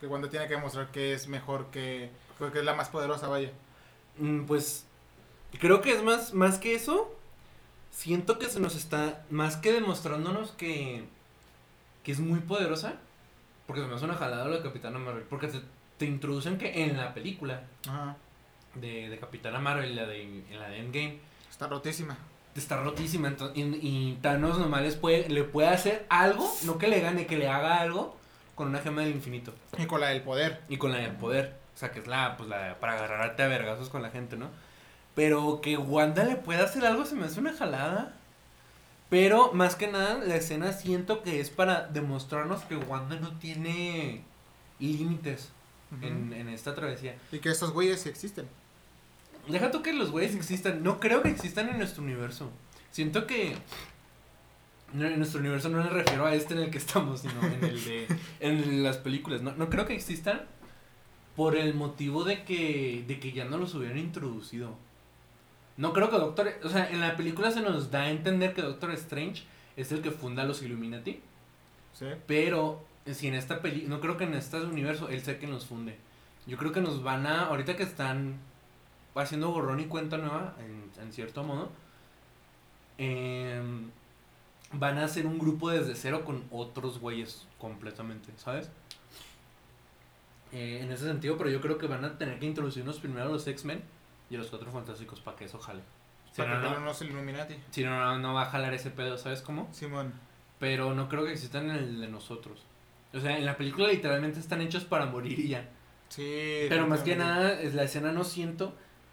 [0.00, 2.10] Que cuando tiene que demostrar que es mejor que.
[2.38, 3.50] que es la más poderosa, vaya.
[4.18, 4.84] Mm, Pues
[5.58, 7.12] Creo que es más, más que eso.
[7.90, 11.04] Siento que se nos está, más que demostrándonos que,
[12.02, 12.94] que es muy poderosa,
[13.66, 15.60] porque se me hace una jalada lo de Capitana Marvel, porque te,
[15.98, 18.16] te introducen que en la película Ajá.
[18.74, 21.18] de, de Capitana Marvel, la de, en la de Endgame,
[21.50, 22.16] Está rotísima.
[22.56, 23.28] está rotísima.
[23.28, 27.26] ento- y, y Thanos nomás les puede, le puede hacer algo, no que le gane,
[27.26, 28.16] que le haga algo
[28.54, 29.52] con una gema del infinito.
[29.78, 30.62] Y con la del poder.
[30.70, 31.58] Y con la del poder.
[31.74, 34.48] O sea, que es la, pues la para agarrarte a vergazos con la gente, ¿no?
[35.14, 38.16] Pero que Wanda le pueda hacer algo se me hace una jalada.
[39.08, 44.22] Pero más que nada, la escena siento que es para demostrarnos que Wanda no tiene
[44.78, 45.50] límites
[46.00, 47.16] en, en esta travesía.
[47.32, 48.46] Y que estos güeyes sí existen.
[49.48, 50.82] Deja tú que los güeyes existan.
[50.82, 52.50] No creo que existan en nuestro universo.
[52.90, 53.56] Siento que.
[54.92, 57.84] En nuestro universo no me refiero a este en el que estamos, sino en el
[57.84, 58.06] de.
[58.40, 59.42] En las películas.
[59.42, 60.42] No, no creo que existan
[61.36, 63.04] por el motivo de que.
[63.06, 64.76] de que ya no los hubieran introducido.
[65.80, 66.52] No creo que Doctor.
[66.62, 69.44] O sea, en la película se nos da a entender que Doctor Strange
[69.78, 71.20] es el que funda los Illuminati.
[71.94, 72.04] Sí.
[72.26, 75.64] Pero si en esta peli, no creo que en este universo él sea quien los
[75.64, 75.96] funde.
[76.46, 78.34] Yo creo que nos van a, ahorita que están
[79.14, 81.70] haciendo borrón y cuenta nueva, en, en cierto modo,
[82.98, 83.90] em,
[84.72, 88.68] van a hacer un grupo desde cero con otros güeyes completamente, ¿sabes?
[90.52, 93.32] Eh, en ese sentido, pero yo creo que van a tener que introducirnos primero a
[93.32, 93.82] los X-Men
[94.30, 95.82] y los Cuatro Fantásticos para que eso jale.
[96.32, 97.56] Si Para no, que no, no, Illuminati.
[97.70, 99.68] si no, no, no va a jalar ese pedo, ¿sabes cómo?
[99.72, 100.12] Simón.
[100.60, 102.64] Pero no creo que existan en el de nosotros.
[103.12, 105.68] O sea, en la película literalmente están hechos para morir y ya.
[106.08, 106.66] Sí.
[106.68, 108.72] Pero más que nada, es la escena no siento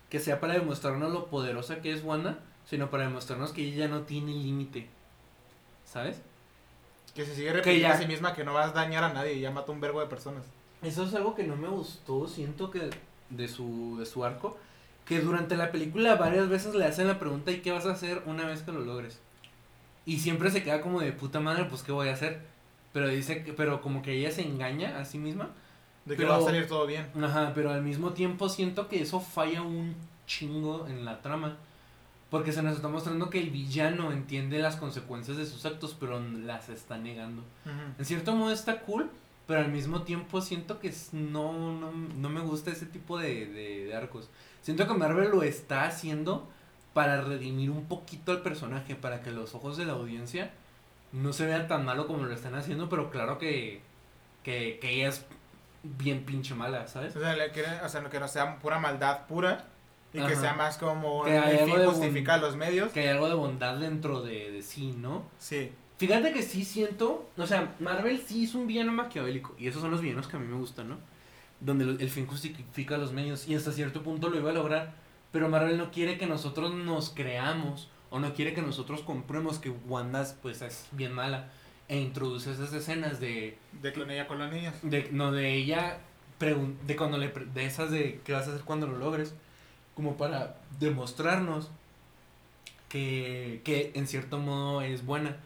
[0.09, 4.01] que sea para demostrarnos lo poderosa que es Wanda, sino para demostrarnos que ella no
[4.01, 4.87] tiene límite.
[5.85, 6.21] ¿Sabes?
[7.15, 9.33] Que se sigue repitiendo ya- a sí misma que no vas a dañar a nadie
[9.33, 10.45] y ya mata un vergo de personas.
[10.83, 12.89] Eso es algo que no me gustó, siento que
[13.31, 14.57] de su, de su arco,
[15.07, 18.21] que durante la película varias veces le hacen la pregunta ¿y qué vas a hacer
[18.25, 19.19] una vez que lo logres?
[20.05, 22.41] Y siempre se queda como de puta madre, pues ¿qué voy a hacer?
[22.93, 25.49] Pero dice que, pero como que ella se engaña a sí misma.
[26.05, 27.05] De que Pero- va a salir todo bien.
[27.21, 29.93] Ajá, pero al mismo tiempo siento que eso falla un
[30.25, 31.57] chingo en la trama.
[32.29, 36.19] Porque se nos está mostrando que el villano entiende las consecuencias de sus actos, pero
[36.19, 37.43] las está negando.
[37.97, 39.09] En cierto modo está cool,
[39.47, 43.85] pero al mismo tiempo siento que no, no, no me gusta ese tipo de, de-
[43.85, 44.29] de arcos.
[44.61, 46.47] Siento que Marvel lo está haciendo
[46.93, 50.51] para redimir un poquito al personaje, para que los ojos de la audiencia
[51.13, 53.81] no se vean tan malo como lo están haciendo, pero claro que,
[54.43, 55.25] que, que ella es
[55.83, 57.15] bien pinche mala, ¿sabes?
[57.15, 59.65] O sea, le quieren- o sea, que no sea pura maldad pura
[60.13, 62.91] y que sea más como Que hay algo fin de justifica los medios.
[62.91, 65.23] Que hay algo de bondad dentro de, de sí, ¿no?
[65.39, 65.71] Sí.
[65.97, 69.91] Fíjate que sí siento, o sea, Marvel sí es un villano maquiavélico, y esos son
[69.91, 70.97] los villanos que a mí me gustan, ¿no?
[71.59, 74.93] Donde el fin justifica los medios, y hasta cierto punto lo iba a lograr,
[75.31, 79.69] pero Marvel no quiere que nosotros nos creamos, o no quiere que nosotros compremos que
[79.69, 81.49] Wanda, pues, es bien mala,
[81.87, 84.75] e introduce esas escenas de, De clonilla con los niños.
[84.83, 85.99] de no, de ella,
[86.39, 89.33] de cuando le, pre- de esas de qué vas a hacer cuando lo logres,
[89.95, 91.71] como para demostrarnos
[92.87, 95.37] que, que en cierto modo es buena.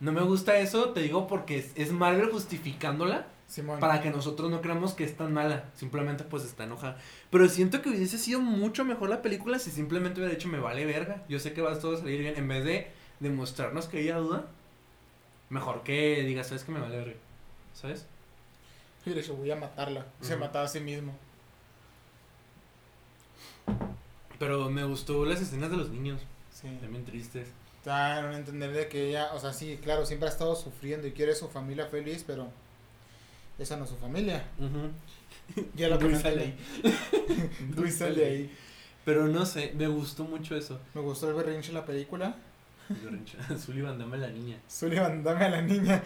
[0.00, 3.80] No me gusta eso, te digo, porque es, es Marvel justificándola Simón.
[3.80, 5.64] para que nosotros no creamos que es tan mala.
[5.74, 6.98] Simplemente pues está enojada.
[7.30, 10.84] Pero siento que hubiese sido mucho mejor la película si simplemente hubiera dicho me vale
[10.84, 11.24] verga.
[11.28, 12.36] Yo sé que va a todo a salir bien.
[12.36, 14.46] En vez de demostrarnos que ella duda,
[15.50, 17.16] mejor que diga, sabes que me vale verga.
[17.74, 18.06] ¿Sabes?
[19.04, 20.06] Y le dijo, voy a matarla.
[20.20, 21.12] Se mataba a sí mismo.
[24.38, 26.20] Pero me gustó las escenas de los niños.
[26.52, 26.68] Sí.
[26.80, 27.48] También tristes.
[27.86, 31.12] En un entender de que ella, o sea, sí, claro, siempre ha estado sufriendo y
[31.12, 32.48] quiere su familia feliz, pero
[33.58, 34.44] esa no es su familia.
[35.74, 36.54] Ya lo Dulce sale.
[37.76, 38.56] Luis sale ahí.
[39.04, 40.78] Pero no sé, me gustó mucho eso.
[40.92, 42.36] Me gustó el berrinche en la película.
[43.58, 44.58] Sullivan, dame la niña.
[44.68, 46.02] Sullivan, dame a la niña.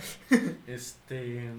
[0.67, 1.51] Este.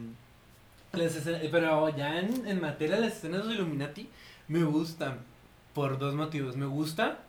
[0.94, 4.10] las escenas- pero ya en, en materia de las escenas de Illuminati,
[4.48, 5.20] me gustan
[5.74, 6.56] por dos motivos.
[6.56, 7.20] Me gusta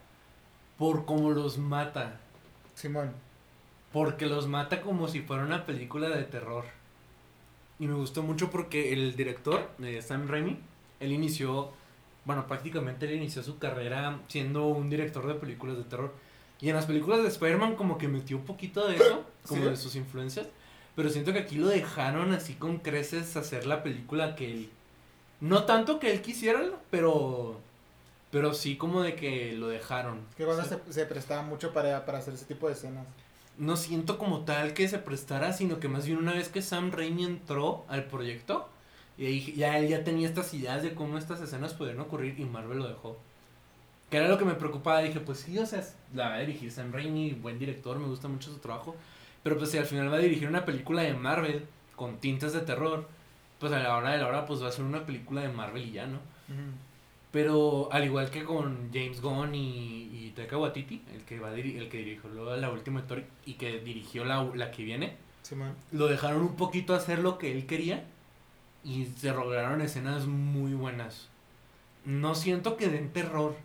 [0.79, 2.21] por cómo los mata.
[2.75, 3.13] Simón.
[3.93, 6.65] Porque los mata como si fuera una película de terror.
[7.79, 10.59] Y me gustó mucho porque el director, eh, Sam Raimi,
[11.01, 11.73] él inició,
[12.25, 16.13] bueno, prácticamente él inició su carrera siendo un director de películas de terror.
[16.61, 19.69] Y en las películas de Spider-Man como que metió un poquito de eso, como ¿Sí?
[19.71, 20.47] de sus influencias.
[20.97, 24.71] Pero siento que aquí lo dejaron así con creces hacer la película que él...
[25.41, 27.61] No tanto que él quisiera, pero...
[28.35, 30.21] Pero sí como de que lo dejaron.
[30.37, 30.71] Que cuando Sí.
[30.89, 33.07] se, se prestaba mucho para, para hacer ese tipo de escenas.
[33.59, 36.91] no siento como tal que se prestara, sino que más bien una vez que Sam
[36.91, 38.69] Raimi entró al proyecto,
[39.17, 42.45] y ahí ya él ya tenía estas ideas de cómo estas escenas podrían ocurrir y
[42.45, 43.17] Marvel lo dejó.
[44.11, 44.99] Que era lo que me preocupaba.
[45.03, 48.27] Dije, pues sí, o sea, la va a dirigir Sam Raimi, buen director, me gusta
[48.27, 48.97] mucho su trabajo.
[49.45, 52.61] Pero pues si al final va a dirigir una película de Marvel con tintas de
[52.63, 53.07] terror,
[53.61, 55.85] pues a la hora de la hora pues va a ser una película de Marvel
[55.87, 56.19] y ya, ¿no?
[57.35, 61.89] Pero al igual que con James Gunn y, y Taika Waititi, el que va el
[61.89, 65.17] que dirigió la última historia y que dirigió la, la que viene,
[65.91, 68.05] lo dejaron un poquito hacer lo que él quería
[68.85, 71.29] y se lograron escenas muy buenas.
[72.05, 73.57] No siento que den terror,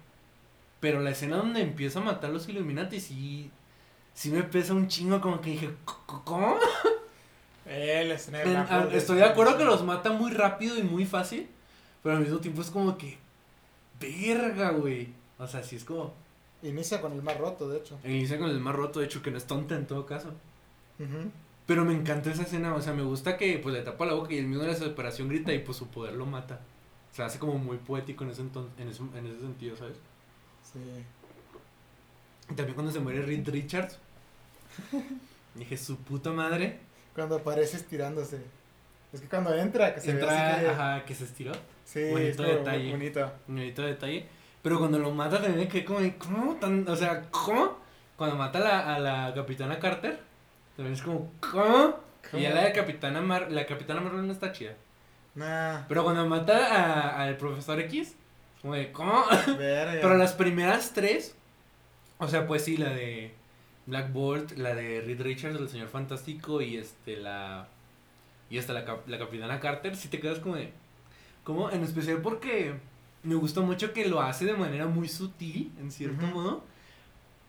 [0.79, 3.51] pero la escena donde empieza a matar a los Illuminati sí,
[4.15, 5.73] sí me pesa un chingo, como que dije, "C-
[6.25, 6.57] ¿cómo?
[7.67, 10.11] Eh, la escena de En- Black a- Bolt estoy es- de acuerdo que los mata
[10.11, 11.47] muy rápido y muy fácil,
[12.01, 13.19] pero al mismo tiempo es como que,
[13.99, 15.13] verga, güey.
[15.37, 16.13] O sea, sí es como,
[16.61, 17.97] Inicia con el más roto, de hecho.
[18.03, 20.29] inicia con el más roto, de hecho, que no es tonta en todo caso.
[20.99, 21.31] Ujú.
[21.65, 24.33] Pero me encanta esa escena, o sea, me gusta que pues le tapa la boca
[24.33, 26.59] y el mismo de la desesperación grita y pues su poder lo mata.
[27.11, 29.97] O sea, hace como muy poético en ese, enton- en ese, en ese sentido, ¿sabes?
[30.63, 30.79] Sí.
[32.51, 33.97] Y también cuando se muere Reed Richards.
[35.55, 36.79] dije, su puta madre.
[37.15, 38.41] Cuando aparece estirándose.
[39.13, 40.67] Es que cuando entra, que se ve así Entra, que...
[40.69, 41.51] ajá, que se estiró.
[41.91, 42.91] Sí, Bonito es detalle.
[42.91, 43.31] bonito.
[43.47, 44.25] Detalle.
[44.61, 46.55] Pero cuando lo mata también quedé como, de, ¿cómo?
[46.57, 47.79] Tan, o sea, ¿cómo?
[48.15, 50.19] Cuando mata a la, a la capitana Carter,
[50.75, 51.97] también es como, ¿cómo?
[52.33, 54.73] Y ya la de capitana Mar la capitana Marvel no está chida.
[55.33, 58.15] Nah, Pero cuando mata a- al profesor X,
[58.61, 59.23] como de, ¿cómo?
[59.57, 59.93] verga.
[60.01, 61.33] Pero las primeras tres,
[62.19, 63.31] o sea, pues sí, la de
[63.87, 67.67] Black Bolt, la de Reed Richards, el señor fantástico y este, la.
[68.51, 70.71] Y hasta la, cap- la capitana Carter, sí te quedas como de.
[71.49, 71.71] ¿Cómo?
[71.71, 72.75] En especial porque
[73.23, 76.63] me gusta mucho que lo hace de manera muy sutil, en cierto modo.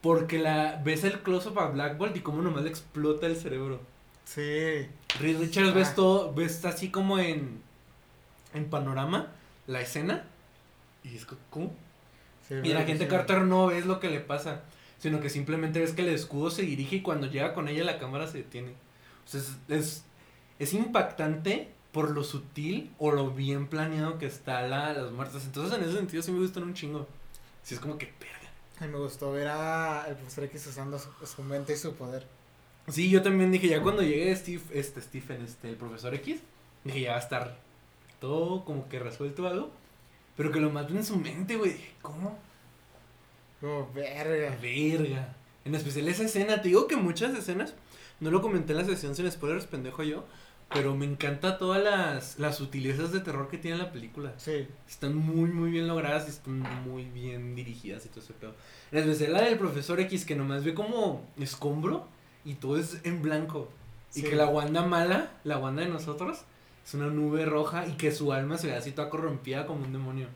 [0.00, 3.78] Porque la ves el close-up a Black Bolt y cómo nomás le explota el cerebro.
[4.24, 4.86] Sí.
[5.20, 5.94] Reed Richards ves Ah.
[5.96, 7.60] todo, ves así como en.
[8.54, 9.28] En panorama,
[9.66, 10.24] la escena.
[11.04, 11.74] Y es co- ¿cómo?
[12.48, 13.10] sí Y la gente sí.
[13.10, 14.62] Carter no ves lo que le pasa,
[14.98, 17.98] sino que simplemente ves que el escudo se dirige y cuando llega con ella la
[17.98, 18.70] cámara se detiene.
[19.26, 20.04] O sea, es, es,
[20.58, 25.44] es impactante por lo sutil o lo bien planeado que está la, las muertes.
[25.44, 27.06] Entonces en ese sentido sí me gustan un chingo.
[27.62, 28.50] Sí es como que verga.
[28.78, 32.26] Ay, me gustó ver a el profesor X usando su, su mente y su poder.
[32.88, 36.40] Sí, yo también dije, ya cuando llegue Steve, este Stephen, este, el profesor X,
[36.84, 37.58] dije, ya va a estar
[38.20, 39.70] todo como que resuelto algo.
[40.36, 41.76] Pero que lo maten en su mente, güey.
[42.00, 42.38] ¿Cómo?
[43.60, 44.56] Como, verga.
[44.60, 45.36] Verga.
[45.64, 46.62] En especial esa escena.
[46.62, 47.74] Te digo que muchas escenas.
[48.20, 50.24] No lo comenté en la sesión sin spoilers, pendejo yo.
[50.72, 54.32] Pero me encanta todas las, las sutilezas de terror que tiene la película.
[54.36, 54.68] Sí.
[54.88, 58.54] Están muy, muy bien logradas y están muy bien dirigidas y todo ese pedo.
[58.92, 62.06] En especial la del profesor X, que nomás ve como escombro
[62.44, 63.68] y todo es en blanco.
[64.14, 66.42] Y que la Wanda mala, la Wanda de nosotros,
[66.84, 69.92] es una nube roja y que su alma se ve así toda corrompida como un
[69.92, 70.28] demonio.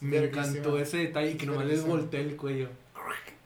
[0.00, 2.68] Me encantó ese detalle y que nomás les voltea el cuello.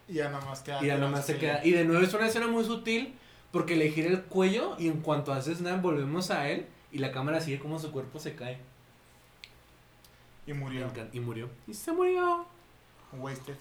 [0.08, 0.82] Y ya nomás queda.
[0.82, 1.64] Y ya nomás se queda.
[1.64, 3.14] Y de nuevo es una escena muy sutil
[3.52, 7.12] porque le gira el cuello y en cuanto haces nada volvemos a él y la
[7.12, 8.58] cámara sigue como su cuerpo se cae.
[10.46, 10.90] Y murió.
[11.12, 11.48] Y murió.
[11.66, 12.46] Y se murió.
[13.12, 13.56] Wasted.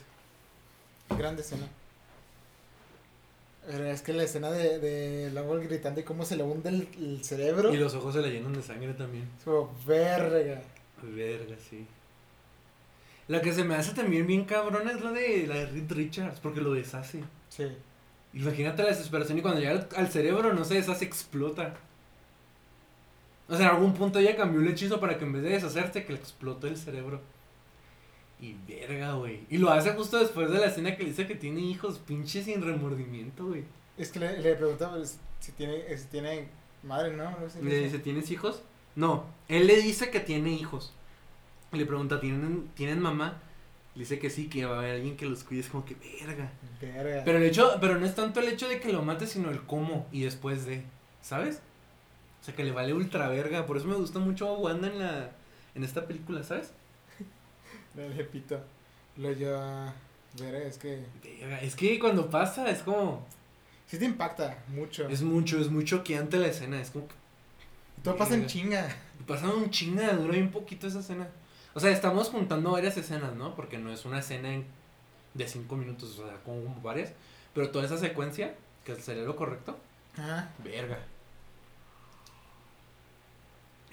[1.18, 1.68] Grande escena.
[3.66, 6.88] Pero es que la escena de, de Longwell gritando y cómo se le hunde el,
[6.98, 7.74] el cerebro.
[7.74, 9.30] Y los ojos se le llenan de sangre también.
[9.38, 10.62] Es como, verga.
[11.04, 11.86] Verga, sí.
[13.28, 16.40] La que se me hace también bien cabrón es la de la de Reed Richards,
[16.40, 17.24] porque lo deshace.
[17.50, 17.68] Sí.
[18.34, 21.76] Imagínate la desesperación y cuando llega al, al cerebro no se deshace, explota.
[23.48, 26.06] O sea, en algún punto ella cambió el hechizo para que en vez de deshacerse,
[26.06, 27.22] que le explotó el cerebro.
[28.40, 29.42] Y verga, güey.
[29.50, 32.44] Y lo hace justo después de la escena que le dice que tiene hijos, pinche
[32.44, 33.64] sin remordimiento, güey.
[33.98, 36.48] Es que le, le preguntaba pues, si tiene, si tiene
[36.84, 37.32] madre, ¿no?
[37.38, 37.84] No sé qué Le dice.
[37.86, 38.62] dice, ¿tienes hijos?
[38.96, 40.94] No, él le dice que tiene hijos.
[41.72, 43.42] Le pregunta, ¿tienen, ¿tienen mamá?
[43.96, 45.62] Le dice que sí, que va a haber alguien que los cuide.
[45.62, 46.52] Es como que verga.
[46.80, 47.24] Verga.
[47.26, 49.62] Pero el hecho, pero no es tanto el hecho de que lo mate, sino el
[49.64, 50.84] cómo y después de,
[51.22, 51.62] ¿sabes?
[52.42, 53.66] O sea, que le vale ultra verga.
[53.66, 55.32] Por eso me gusta mucho Wanda en la,
[55.76, 56.72] en esta película, ¿sabes?
[57.96, 58.60] Le repito.
[59.18, 59.60] Lo yo.
[60.40, 61.04] Verga, es que.
[61.24, 63.26] Verga, Es que cuando pasa es como,
[63.90, 65.10] Sí te impacta mucho.
[65.10, 66.80] es mucho, es muy choqueante la escena.
[66.80, 67.16] Es como que
[68.04, 68.88] Todo pasa en chinga.
[69.26, 71.28] pasa un chinga, dura bien poquito esa escena.
[71.80, 73.56] O sea, estamos juntando varias escenas, ¿no?
[73.56, 74.66] Porque no es una escena en-
[75.34, 77.14] de cinco minutos, o sea, como varias.
[77.54, 79.78] Pero toda esa secuencia, que sería lo correcto,
[80.18, 80.50] Ajá.
[80.62, 81.00] Verga.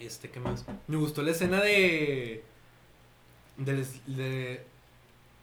[0.01, 0.65] Este, ¿qué más?
[0.89, 2.43] Me gustó la escena de.
[3.57, 4.67] del- de.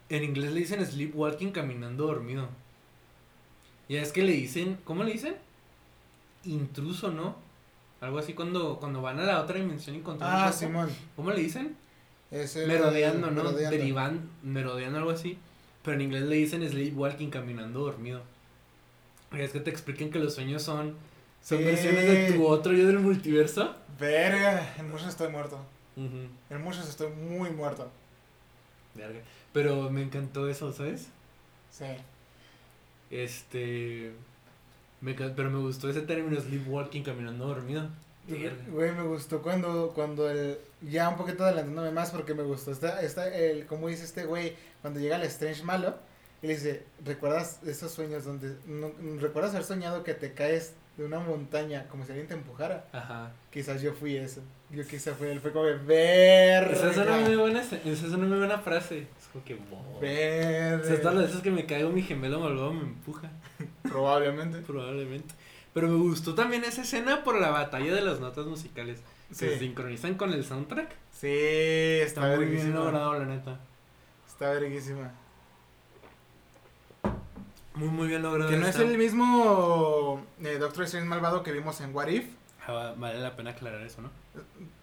[0.09, 2.49] En inglés le dicen sleepwalking caminando dormido.
[3.87, 4.77] Ya es que le dicen.
[4.83, 5.37] ¿Cómo le dicen?
[6.43, 7.37] Intruso, ¿no?
[8.01, 10.51] Algo así cuando, cuando van a la otra dimensión y encuentran Ah.
[10.51, 10.89] Simón.
[11.15, 11.77] ¿Cómo le dicen?
[12.33, 13.43] Es el- merodeando, ¿no?
[13.43, 13.77] merodeando.
[13.77, 15.37] Derivan, merodeando algo así.
[15.83, 18.21] Pero en inglés le dicen sleepwalking, caminando dormido.
[19.31, 20.95] Y es que te expliquen que los sueños son,
[21.41, 21.63] son Sí.
[21.63, 23.73] versiones de tu otro yo del multiverso.
[23.99, 25.59] Verga, en muchos estoy muerto.
[25.95, 27.89] Ujú, En muchos estoy muy muerto.
[28.95, 29.19] verga.
[29.53, 31.07] Pero me encantó eso, ¿sabes?
[31.71, 31.85] Sí.
[33.11, 34.11] Este.
[35.01, 37.89] Me, pero me gustó ese término sleepwalking, caminando dormido.
[38.27, 43.01] Güey, me gustó cuando, cuando el, ya un poquito adelantándome más porque me gustó, está,
[43.01, 45.95] está el, como dice este güey, cuando llega el Strange malo,
[46.41, 51.05] y le dice, ¿recuerdas esos sueños donde, no, recuerdas haber soñado que te caes de
[51.05, 52.85] una montaña como si alguien te empujara?
[52.91, 53.31] Ajá.
[53.49, 56.71] Quizás yo fui eso, yo quizás fui él, fue como, verga.
[56.71, 59.07] Esa es una muy buena, esa es una muy buena frase.
[59.19, 59.55] Es como que.
[59.55, 59.97] wow.
[59.97, 63.31] O sea, todas las veces que me caigo, mi gemelo malvado me empuja.
[63.83, 64.57] Probablemente.
[64.67, 65.33] Probablemente.
[65.73, 68.99] Pero me gustó también esa escena por la batalla de las notas musicales.
[69.31, 69.47] Sí.
[69.47, 70.89] Se sincronizan con el soundtrack.
[71.11, 73.59] Sí, está, Está muy bien logrado, la neta.
[74.27, 75.11] Está verguísima.
[77.75, 78.51] Muy, muy bien logrado.
[78.51, 82.25] Que no es el mismo eh, Doctor Strange malvado que vimos en What If.
[82.67, 84.11] Ah, va- Vale la pena aclarar eso, ¿no?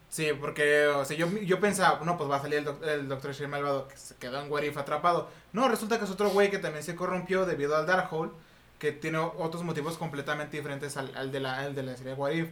[0.09, 3.07] Sí, porque, o sea, yo, yo pensaba, no, pues va a salir el, doc- el
[3.09, 5.29] Doctor Strange malvado que se quedó en What If atrapado.
[5.53, 8.33] No, resulta que es otro güey que también se corrompió debido al Darkhold,
[8.80, 12.32] que tiene otros motivos completamente diferentes al, al de, la, al de la serie What
[12.32, 12.48] If.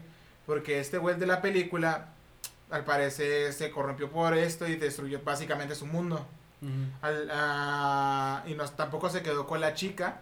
[0.46, 2.10] Porque este güey de la película,
[2.70, 6.24] al parecer, se corrompió por esto y destruyó básicamente su mundo.
[7.02, 10.20] Al- ah, y no, tampoco se quedó con la chica.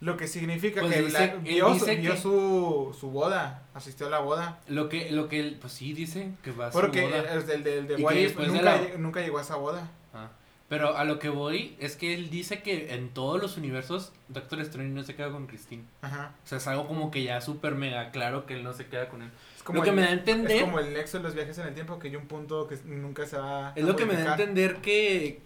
[0.00, 4.08] Lo que significa Pues que dice- la- vio, dice vio que- su, su boda, asistió
[4.08, 4.58] a la boda.
[4.66, 7.18] Lo que, lo que, él- pues sí, dice que va a su Porque boda.
[7.32, 9.88] el, el del de What If nunca, la- nunca llegó a esa boda.
[10.12, 10.28] Ah,
[10.68, 14.60] Pero a lo que voy es que él dice que en todos los universos Doctor
[14.60, 15.84] Strange no se queda con Christine.
[16.00, 16.34] Ajá.
[16.42, 19.08] O sea, es algo como que ya súper mega claro que él no se queda
[19.10, 19.30] con él.
[19.56, 21.34] Es como, lo que el, me da a es entender como el nexo de los
[21.34, 23.94] viajes en el tiempo, que hay un punto que nunca se va es a lo
[23.94, 25.40] que me da a entender que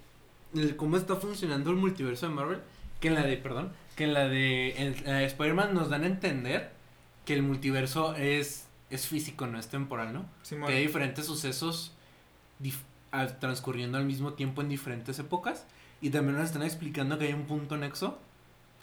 [0.54, 2.60] el, cómo está funcionando el multiverso de Marvel,
[3.00, 6.70] que en la de, perdón, que en la de, de Spider-Man nos dan a entender
[7.24, 10.26] que el multiverso es, es físico, no es temporal, ¿no?
[10.42, 10.68] Simón.
[10.68, 11.92] Que hay diferentes sucesos
[12.62, 15.66] dif- al- transcurriendo al mismo tiempo en diferentes épocas.
[16.00, 18.18] Y también nos están explicando que hay un punto nexo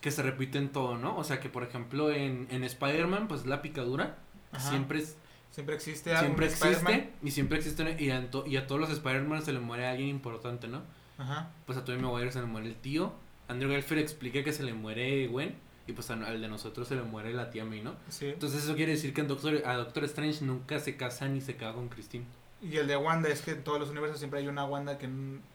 [0.01, 1.17] que se repite en todo, ¿no?
[1.17, 4.17] O sea que, por ejemplo, en, en Spider-Man, pues la picadura
[4.51, 4.69] Ajá.
[4.69, 5.17] siempre es,
[5.51, 6.93] Siempre existe siempre Spider-Man.
[6.93, 10.09] existe y siempre existe y a, y a todos los Spider-Man se le muere alguien
[10.09, 10.81] importante, ¿no?
[11.17, 11.49] Ajá.
[11.65, 13.13] Pues a Tobey Maguire se le muere el tío,
[13.47, 15.55] Andrew Garfield explica que se le muere Gwen
[15.88, 17.95] y pues al de nosotros se le muere la tía May, ¿no?
[18.09, 18.25] Sí.
[18.25, 21.55] Entonces eso quiere decir que en Doctor, a Doctor Strange nunca se casa ni se
[21.55, 22.25] queda con Christine,
[22.67, 25.08] Y el de Wanda es que en todos los universos siempre hay una Wanda que...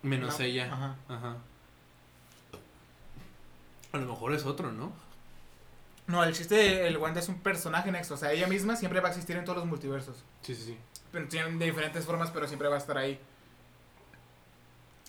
[0.02, 0.72] menos no- ella.
[0.72, 0.96] Ajá.
[1.08, 1.36] Ajá.
[3.92, 4.92] A lo mejor es otro, ¿no?
[6.06, 8.14] No, el chiste, el Wanda es un personaje nexo.
[8.14, 10.22] O sea, ella misma siempre va a existir en todos los multiversos.
[10.42, 10.78] Sí, sí, sí.
[11.12, 13.18] Pero tienen de diferentes formas, pero siempre va a estar ahí.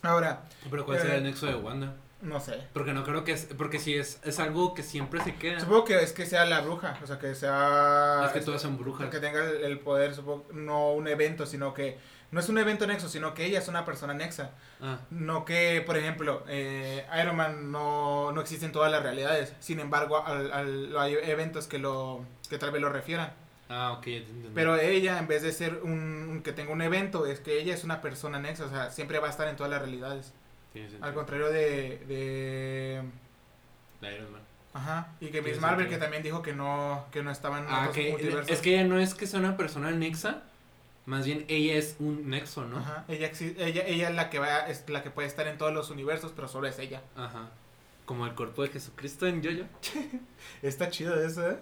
[0.02, 1.94] Ahora, Pero ¿cuál Eh, será el nexo de Wanda?
[2.22, 2.58] No sé.
[2.74, 5.60] Porque no creo que es, porque si es, es algo que siempre se queda.
[5.60, 8.24] Supongo que es que sea la bruja, o sea, que sea...
[8.26, 9.10] es que todas son brujas.
[9.10, 11.98] Que tenga el, poder, supongo, no un evento, sino que...
[12.32, 14.52] No es un evento nexo, sino que ella es una persona nexa.
[14.82, 19.54] Ah, No que, por ejemplo, eh, Iron Man no, no existe en todas las realidades.
[19.60, 23.34] Sin embargo, al, al- hay eventos que lo que tal vez lo refieran.
[23.68, 24.08] ah, ok.
[24.56, 25.92] Pero ella, en vez de ser un,
[26.30, 28.64] un que tenga un evento, es que ella es una persona nexa.
[28.64, 30.32] O sea, siempre va a estar en todas las realidades.
[31.02, 32.00] Al contrario de...
[32.08, 33.02] de
[34.02, 34.42] De Iron Man.
[34.74, 35.08] ajá.
[35.20, 37.96] Y que Miss Marvel, que también dijo que no, que no estaba en Ah, otros
[37.96, 38.50] que multiversos.
[38.52, 40.44] es que ella no es que sea una persona nexa,
[41.06, 42.78] más bien ella es un nexo, ¿no?
[42.78, 43.04] Ajá.
[43.08, 45.90] Ella, ella, ella es la que va, es la que puede estar en todos los
[45.90, 47.02] universos, pero solo es ella.
[47.16, 47.50] Ajá.
[48.06, 49.66] Como el cuerpo de Jesucristo en Yoyo.
[50.62, 51.58] Está chido eso, ¿eh?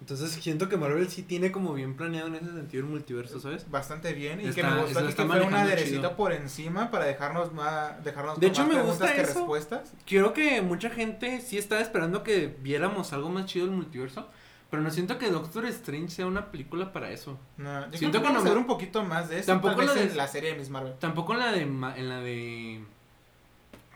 [0.00, 3.70] Entonces siento que Marvel sí tiene como bien planeado en ese sentido el multiverso, ¿sabes?
[3.70, 4.40] Bastante bien.
[4.40, 8.40] Y Está- que me gustó que fue un aderecito por encima para dejarnos más, dejarnos
[8.40, 9.34] De con hecho, más me preguntas gusta que eso.
[9.40, 9.92] respuestas.
[10.06, 14.26] Creo que mucha gente sí estaba esperando que viéramos algo más chido del multiverso,
[14.70, 17.38] pero no siento que Doctor Strange sea una película para eso.
[17.58, 19.48] No, yo Siento creo que que no me- un poquito más de eso.
[19.48, 20.94] Tampoco vez lo de- en la serie de Miss Marvel.
[20.98, 22.82] Tampoco en la de en la de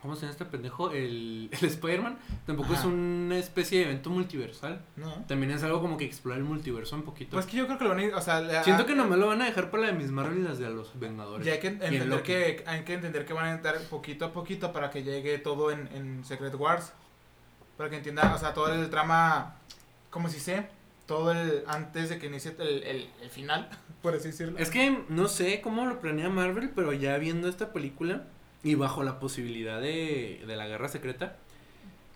[0.04, 0.90] ¿Cómo se llama este pendejo?
[0.90, 2.80] El, el Spider-Man tampoco Ajá.
[2.80, 4.84] es una especie de evento multiversal.
[4.96, 5.14] No.
[5.26, 7.30] También es algo como que explora el multiverso un poquito.
[7.30, 9.18] Pues que yo creo que lo van a ir, o sea, la- Siento que nomás
[9.18, 11.46] lo van a dejar para la de Miss Marvel y las de los Vengadores.
[11.46, 14.74] ya hay que entender que hay que entender que van a entrar poquito a poquito
[14.74, 16.92] para que llegue todo en, en Secret Wars.
[17.78, 19.56] Para que entienda, o sea, todo el trama,
[20.10, 20.66] como si sé,
[21.06, 23.70] todo el antes de que inicie el, el, el final,
[24.02, 24.58] por así decirlo.
[24.58, 28.24] Es que no sé cómo lo planea Marvel, pero ya viendo esta película
[28.64, 31.36] y bajo la posibilidad de, de la guerra secreta,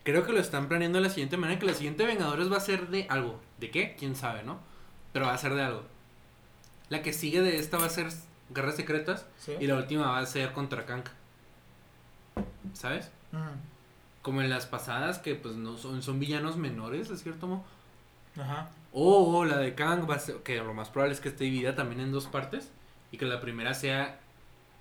[0.02, 2.60] creo que lo están planeando de la siguiente manera, que la siguiente Vengadores va a
[2.60, 3.38] ser de algo.
[3.58, 3.94] ¿De qué?
[3.98, 4.58] ¿Quién sabe, no?
[5.12, 5.82] Pero va a ser de algo.
[6.88, 8.08] La que sigue de esta va a ser
[8.48, 9.26] guerras secretas.
[9.36, 9.52] Sí.
[9.60, 11.04] Y la última va a ser contra Kang.
[12.72, 13.10] ¿Sabes?
[13.32, 13.42] Ujú.
[14.22, 17.64] Como en las pasadas, que pues no son, son villanos menores, de cierto modo.
[18.40, 18.70] Ajá.
[18.92, 21.74] O la de Kang va a ser, que lo más probable es que esté dividida
[21.74, 22.70] también en dos partes.
[23.12, 24.18] Y que la primera sea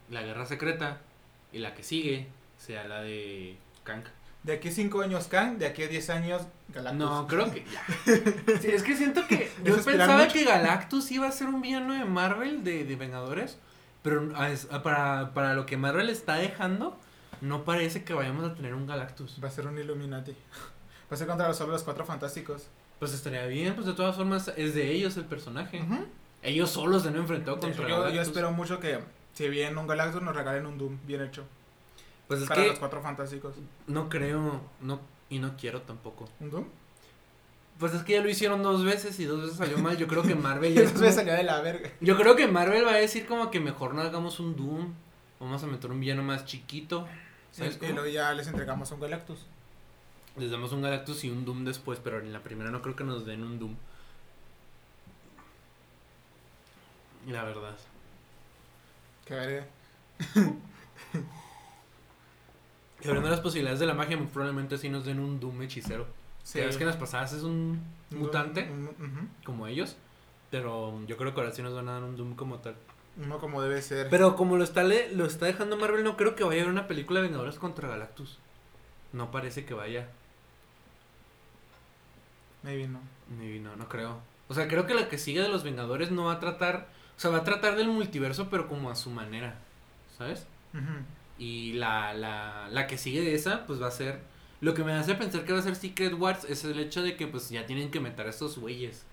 [0.09, 1.01] la guerra secreta.
[1.53, 2.27] Y la que sigue
[2.57, 4.03] sea la de Kang.
[4.43, 6.99] De aquí a 5 años Kang, de aquí a 10 años Galactus.
[6.99, 7.83] No, creo que ya.
[8.61, 10.33] Sí, es que siento que yo ¿Es esperar pensaba mucho?
[10.33, 13.57] que Galactus iba a ser un villano de Marvel, de, de Vengadores,
[14.03, 16.97] pero a- para, para lo que Marvel está dejando,
[17.41, 19.37] no parece que vayamos a tener un Galactus.
[19.43, 20.31] Va a ser un Illuminati.
[20.31, 22.67] Va a ser contra los, solo los cuatro fantásticos.
[22.99, 25.81] Pues estaría bien, pues de todas formas es de ellos el personaje.
[26.41, 28.27] Ellos solos se han enfrentado contra yo, yo Galactus.
[28.27, 28.99] espero mucho que
[29.38, 31.45] si bien un Galactus nos regalen un Doom bien hecho.
[32.27, 33.53] Pues es para que los cuatro fantásticos.
[33.85, 36.27] no creo, no y no quiero tampoco.
[36.39, 36.65] ¿Un Doom?
[37.77, 39.95] Pues es que ya lo hicieron dos veces y dos veces salió mal.
[39.95, 41.91] Yo creo que Marvel ya es entonces como- salió de la verga.
[42.01, 44.95] Yo creo que Marvel va a decir como que mejor no hagamos un Doom.
[45.39, 47.07] Vamos a meter un villano más chiquito.
[47.51, 49.45] ¿Sabes Y, luego ya les entregamos un Galactus.
[50.35, 53.03] Les damos un Galactus y un Doom después, pero en la primera no creo que
[53.03, 53.75] nos den un Doom.
[57.27, 57.77] La verdad.
[59.28, 59.63] Que veré.
[62.99, 66.07] Y hablando de las posibilidades de la magia, probablemente sí nos den un Doom hechicero.
[66.43, 66.59] Sí.
[66.59, 69.95] Que en las pasadas es un mutante, un- como ellos.
[70.49, 72.75] Pero yo creo que ahora sí nos van a dar un Doom como tal.
[73.23, 74.09] Uno como debe ser.
[74.09, 76.73] Pero como lo está, le- lo está dejando Marvel, no creo que vaya a haber
[76.73, 78.39] una película de Vengadores contra Galactus.
[79.13, 80.09] No parece que vaya.
[82.63, 82.99] Maybe no.
[83.39, 84.19] Ni- No, no creo.
[84.47, 86.88] O sea, creo que la que sigue de los Vengadores no va a tratar.
[87.18, 89.55] O sea, va a tratar del multiverso, pero como a su manera.
[90.18, 90.45] ¿Sabes?
[91.39, 94.22] Y la, la, la que sigue de esa, pues va a ser.
[94.61, 97.15] Lo que me hace pensar que va a ser Secret Wars es el hecho de
[97.15, 99.03] que, pues ya tienen que meter a estos güeyes.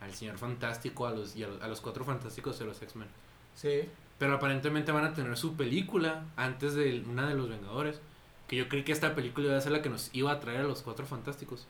[0.00, 3.08] Al Señor Fantástico, a los, y a, los- a los cuatro fantásticos de los X-Men.
[3.54, 3.88] Sí.
[4.18, 8.00] Pero aparentemente van a tener su película antes de una de los Vengadores.
[8.48, 10.60] Que yo creí que esta película iba a ser la que nos iba a traer
[10.60, 11.66] a los cuatro fantásticos.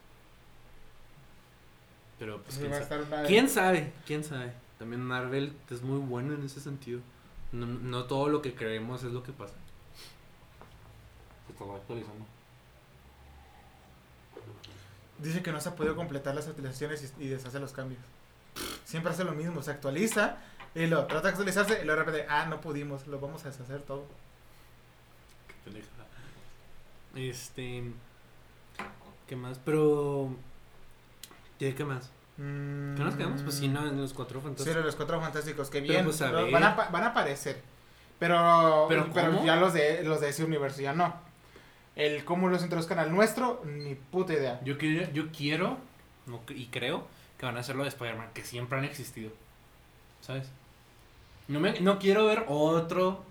[2.18, 3.26] Pero pues quién sabe.
[3.26, 3.92] ¿Quién sabe?
[4.06, 4.52] ¿Quién sabe?
[4.78, 7.00] También Marvel es muy bueno en ese sentido.
[7.52, 9.54] No, no todo lo que creemos es lo que pasa.
[11.46, 12.26] Se está actualizando.
[15.18, 18.00] Dice que no se ha podido completar las actualizaciones y, y deshace los cambios.
[18.84, 20.38] Siempre hace lo mismo, se actualiza
[20.74, 23.50] y lo trata de actualizarse y luego de repente, ah, no pudimos, lo vamos a
[23.50, 24.04] deshacer todo.
[25.46, 26.06] Qué pendejada.
[27.14, 27.92] Este.
[29.28, 29.58] ¿Qué más?
[29.64, 30.34] Pero.
[31.58, 32.10] ¿Qué, qué más?
[32.36, 33.42] ¿Qué nos quedamos?
[33.42, 34.84] Pues sí, no, en los cuatro Sí, fantásticos.
[34.84, 36.52] los cuatro fantásticos, que Pero, bien, pues, a lo- ver.
[36.52, 37.62] van, a, van a aparecer.
[38.18, 39.44] Pero, ¿Pero cómo?
[39.44, 41.14] ya los de, los de ese universo ya no.
[41.96, 44.60] El cómo los introduzcan al nuestro, ni puta idea.
[44.64, 45.78] Yo, quiero- yo quiero
[46.26, 47.06] no, y creo
[47.38, 49.30] que van a hacer lo de Spider-Man, que siempre han existido.
[50.20, 50.48] ¿Sabes?
[51.48, 53.22] No, me, no quiero ver otro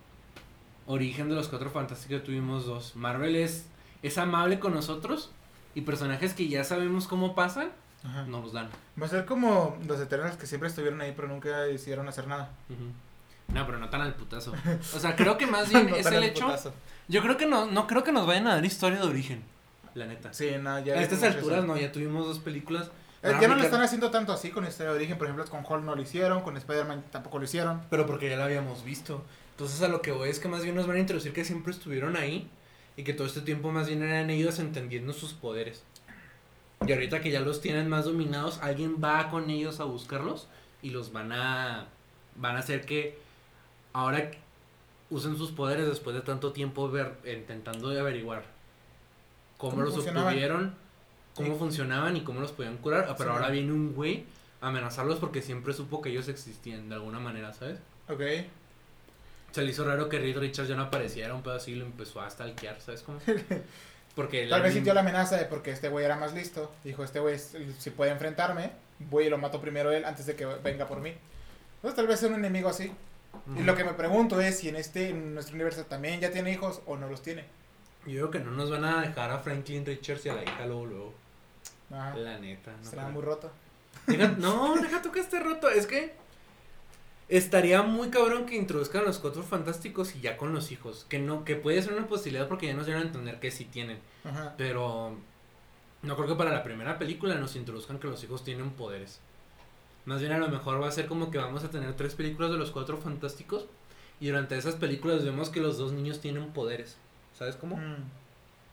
[0.85, 2.95] origen de los cuatro fantásticos que tuvimos dos.
[2.95, 3.65] Marvel es,
[4.01, 5.31] es amable con nosotros
[5.75, 7.69] y personajes que ya sabemos cómo pasan,
[8.03, 8.23] Ajá.
[8.23, 8.69] no los dan.
[9.01, 12.49] Va a ser como los Eternals que siempre estuvieron ahí, pero nunca hicieron hacer nada.
[13.53, 14.53] No, pero no tan al putazo.
[14.95, 16.45] O sea, creo que más bien No es el hecho.
[16.45, 16.73] putazo.
[17.07, 19.43] Yo creo que no, no creo que nos vayan a dar historia de origen.
[19.93, 20.33] La neta.
[20.33, 21.67] Sí, no, ya a estas alturas eso.
[21.67, 22.89] no, ya tuvimos dos películas.
[23.21, 25.17] Eh, ya no lo están haciendo tanto así con historia de origen.
[25.17, 27.81] Por ejemplo, con Hulk no lo hicieron, con Spider-Man tampoco lo hicieron.
[27.89, 29.23] Pero porque ya la habíamos visto.
[29.51, 31.71] Entonces a lo que voy es que más bien nos van a introducir que siempre
[31.71, 32.49] estuvieron ahí
[32.97, 35.83] y que todo este tiempo más bien eran ellos entendiendo sus poderes.
[36.87, 40.47] Y ahorita que ya los tienen más dominados, alguien va con ellos a buscarlos
[40.81, 41.87] y los van a
[42.35, 43.17] van a hacer que
[43.93, 44.31] ahora
[45.11, 48.43] usen sus poderes después de tanto tiempo ver intentando de averiguar
[49.57, 50.73] cómo, ¿Cómo los obtuvieron,
[51.35, 51.59] cómo Sí.
[51.59, 53.05] funcionaban y cómo los podían curar.
[53.09, 53.35] Ah, Pero Sí.
[53.35, 54.25] ahora viene un güey
[54.61, 57.79] a amenazarlos porque siempre supo que ellos existían de alguna manera, ¿sabes?
[58.09, 58.21] Ok.
[59.51, 61.85] Se le hizo raro que Reed Richards ya no apareciera, un pedo así y lo
[61.85, 63.19] empezó a stalkear, ¿sabes cómo?
[64.15, 66.71] Porque Tal vez sintió la amenaza de porque este güey era más listo.
[66.83, 70.45] Dijo, este güey, si puede enfrentarme, voy y lo mato primero él antes de que
[70.45, 71.13] venga por mí.
[71.77, 72.91] Entonces tal vez sea un enemigo así.
[73.57, 76.51] Y lo que me pregunto es si en este, en nuestro universo también ya tiene
[76.51, 77.45] hijos o no los tiene.
[78.05, 80.65] Yo creo que no nos van a dejar a Franklin Richards y a la hija
[80.67, 81.13] luego, luego.
[81.91, 82.15] Ajá.
[82.15, 82.71] La neta.
[82.83, 83.51] No, Será muy roto.
[84.05, 85.69] Deja- no, deja tú que esté roto.
[85.69, 86.13] Es que
[87.29, 91.05] estaría muy cabrón que introduzcan a los cuatro fantásticos y ya con los hijos.
[91.09, 93.65] Que no, que puede ser una posibilidad porque ya nos dieron a entender que sí
[93.65, 93.99] tienen.
[94.23, 94.53] Ajá.
[94.57, 95.15] Pero
[96.01, 99.19] no creo que para la primera película nos introduzcan que los hijos tienen poderes.
[100.05, 102.51] Más bien a lo mejor va a ser como que vamos a tener tres películas
[102.51, 103.65] de los cuatro fantásticos
[104.19, 106.97] y durante esas películas vemos que los dos niños tienen poderes.
[107.37, 107.77] ¿Sabes cómo?
[107.77, 108.03] Mm.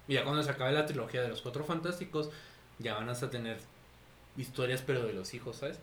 [0.08, 2.30] Y ya cuando se acabe la trilogía de los cuatro fantásticos,
[2.78, 3.58] ya van a tener
[4.36, 5.78] historias pero de los hijos, ¿sabes?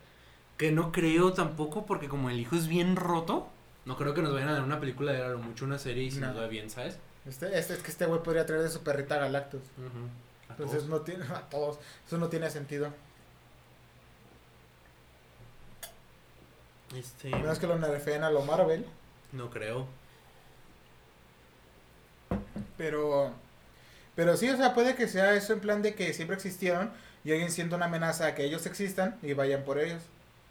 [0.57, 3.47] Que no creo tampoco porque como el hijo es bien roto,
[3.85, 6.11] No creo que nos vayan a dar una película de lo mucho una serie y
[6.11, 6.27] si No.
[6.27, 6.97] nos va bien, ¿sabes?
[7.25, 9.61] Este, este, es que este güey podría traer de su perrita Galactus.
[10.49, 10.89] A Entonces todos.
[10.89, 12.91] no tiene, a todos, eso no tiene sentido.
[16.95, 18.85] Este, A menos que lo nerfeen a lo Marvel.
[19.33, 19.85] no creo.
[22.77, 23.31] Pero,
[24.15, 26.91] pero sí, o sea, puede que sea eso en plan de que siempre existieron
[27.23, 30.01] y alguien sienta una amenaza a que ellos existan y vayan por ellos.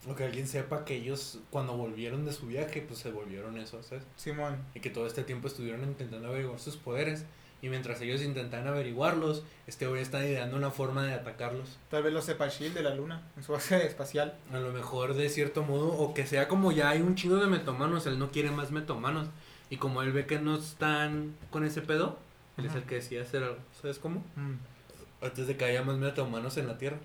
[0.09, 3.83] O que alguien sepa que ellos cuando volvieron de su viaje, pues se volvieron eso,
[3.83, 4.05] ¿sabes?
[4.17, 4.57] Simón.
[4.75, 7.25] Y que todo este tiempo estuvieron intentando averiguar sus poderes.
[7.63, 11.79] Y mientras ellos intentaban averiguarlos, este güey está ideando una forma de atacarlos.
[11.91, 14.37] Tal vez lo sepa Shield de la luna, en su base espacial.
[14.53, 17.47] A lo mejor de cierto modo, o que sea como ya hay un chingo de
[17.47, 19.29] metomanos, él no quiere más metomanos.
[19.71, 22.19] Y como él ve que no están con ese pedo,
[22.59, 23.59] él es el que decide hacer algo.
[23.81, 24.23] ¿Sabes cómo?
[24.37, 25.25] Mm.
[25.25, 26.99] Antes de que haya más metahumanos en la Tierra.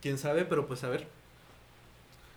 [0.00, 1.08] Quién sabe, pero pues a ver.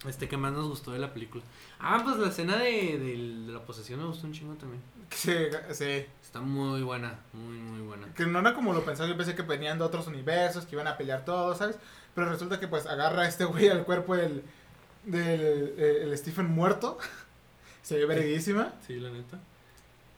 [0.07, 1.43] Este, ¿qué más nos gustó de la película?
[1.79, 4.81] Ah, pues la escena de, de- de la posesión me gustó un chingo también.
[5.11, 5.33] Sí,
[5.73, 6.05] sí.
[6.23, 8.13] Está muy buena, muy, muy buena.
[8.13, 10.87] Que no era como lo pensaba, yo pensé que venían de otros universos, que iban
[10.87, 11.77] a pelear todos, ¿sabes?
[12.15, 14.43] Pero resulta que pues agarra a este güey al cuerpo del,
[15.05, 16.97] del eh, el Stephen muerto.
[17.81, 18.73] Se ve verguísima.
[18.85, 19.39] Sí, la neta.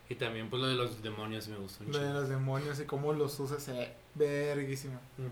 [0.09, 2.83] Y también, pues lo de los demonios me gustó un Lo de los demonios y
[2.85, 4.99] cómo los usa se ve verguísima.
[5.17, 5.29] Ujú.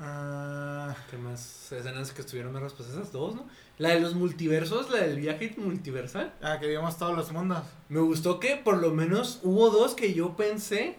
[0.00, 2.72] Ah, ¿Qué más escenas que estuvieron mejores?
[2.74, 3.46] Pues esas dos, ¿no?
[3.78, 6.32] La de los multiversos, la del viaje multiversal.
[6.42, 7.64] ah, que vimos todos los mundos.
[7.88, 10.96] Me gustó que por lo menos hubo dos que yo pensé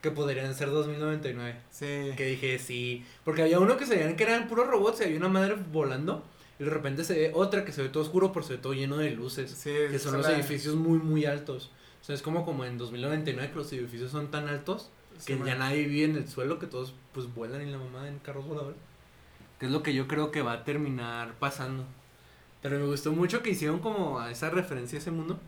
[0.00, 1.56] que podrían ser 2099.
[1.70, 1.86] Sí.
[2.16, 3.04] Que dije, sí.
[3.24, 6.24] Porque había uno que se veían que eran puros robots y había una madre volando.
[6.58, 8.74] Y de repente se ve otra que se ve todo oscuro, pero se ve todo
[8.74, 9.50] lleno de luces.
[9.50, 11.70] Sí, Que son los edificios muy, muy altos.
[12.00, 14.90] O sea, es como, como en 2099 que los edificios son tan altos
[15.26, 18.08] que sí, ya nadie vive en el suelo, que todos pues vuelan en la mamá
[18.08, 18.78] en carros voladores.
[19.58, 21.84] Que es lo que yo creo que va a terminar pasando.
[22.62, 25.38] Pero me gustó mucho que hicieron como a esa referencia a ese mundo.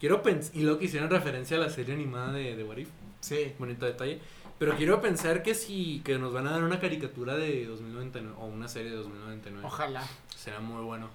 [0.00, 2.88] Quiero pensar, y luego que hicieron referencia a la serie animada de, de What If.
[3.20, 3.52] Sí.
[3.58, 4.20] Bonito detalle.
[4.58, 8.46] Pero quiero pensar que si que nos van a dar una caricatura de 2099 o
[8.46, 9.66] una serie de 2099.
[9.66, 10.02] Ojalá.
[10.36, 11.08] Será muy bueno.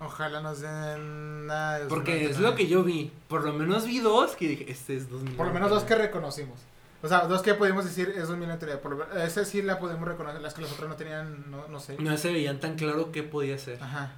[0.00, 2.50] Ojalá nos den nada de Porque es 2099.
[2.50, 3.10] lo que yo vi.
[3.28, 5.36] Por lo menos vi dos que dije, este es 2099.
[5.36, 6.58] Por lo menos dos que reconocimos.
[7.02, 8.80] O sea, dos que podemos decir es 2099.
[8.82, 10.40] Por esa sí la podemos reconocer.
[10.42, 11.96] Las que los otros no tenían, no, no sé.
[11.98, 13.82] No se veían tan claro qué podía ser.
[13.82, 14.12] Ajá.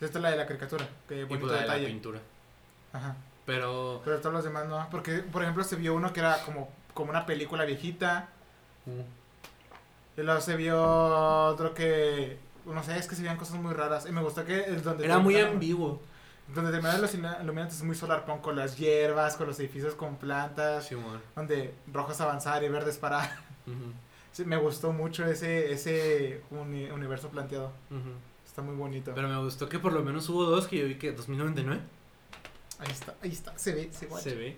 [0.00, 0.86] Esta es la de la caricatura.
[1.08, 1.92] Que y bonito pues la de la detalle.
[1.92, 2.20] pintura.
[2.92, 3.16] Ajá.
[3.46, 4.86] Pero Pero todos los demás no.
[4.90, 8.28] Porque, por ejemplo, se vio uno que era como, como una película viejita.
[10.16, 10.82] Y luego se vio
[11.46, 12.38] otro que.
[12.66, 14.06] No sé, es que se veían cosas muy raras.
[14.06, 15.04] Y me gustó que es donde.
[15.04, 16.00] era muy ambiguo.
[16.54, 19.94] Donde terminaron los ilumi- iluminantes es muy solar punk con las hierbas, con los edificios
[19.94, 20.86] con plantas.
[20.86, 21.20] Simón.
[21.34, 23.28] Donde rojo es avanzar y verde es parar.
[24.32, 27.72] Sí, me gustó mucho ese, ese uni- universo planteado.
[28.46, 29.12] Está muy bonito.
[29.14, 31.80] Pero me gustó que por lo menos hubo dos que yo vi que 2099
[32.78, 33.58] Ahí está, ahí está.
[33.58, 34.56] Se ve, se, se ve.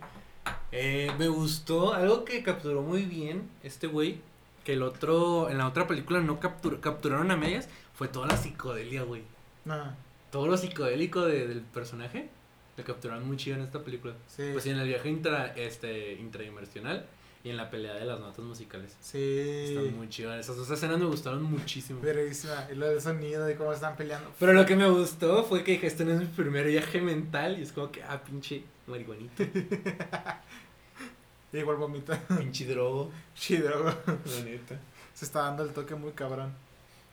[0.72, 4.20] Eh, me gustó algo que capturó muy bien este güey.
[4.64, 7.68] Que el otro, en la otra película no captur- capturaron a medias.
[7.95, 9.22] Fue toda la psicodelia, güey.
[9.64, 9.95] No,
[10.31, 12.29] Todo lo psicodélico de- del personaje.
[12.76, 14.14] Lo capturaron muy chido en esta película.
[14.29, 14.51] sí.
[14.53, 17.07] Pues en el viaje intra, este, intradimensional
[17.45, 18.97] y en la pelea de las notas musicales.
[19.01, 19.64] sí.
[19.68, 20.39] Están muy chidas.
[20.39, 22.01] Esas dos escenas me gustaron muchísimo.
[22.01, 22.68] Verguísima.
[22.70, 24.31] Y lo del sonido y cómo están peleando.
[24.39, 27.59] Pero lo que me gustó fue que dije, este no es mi primer viaje mental.
[27.59, 29.43] Y es como que, ah, pinche marihuanito,
[31.53, 32.18] Igual vomita.
[32.39, 33.70] pinche drogo, Chido.
[33.85, 34.79] la neta.
[35.14, 36.53] Se está dando el toque muy cabrón.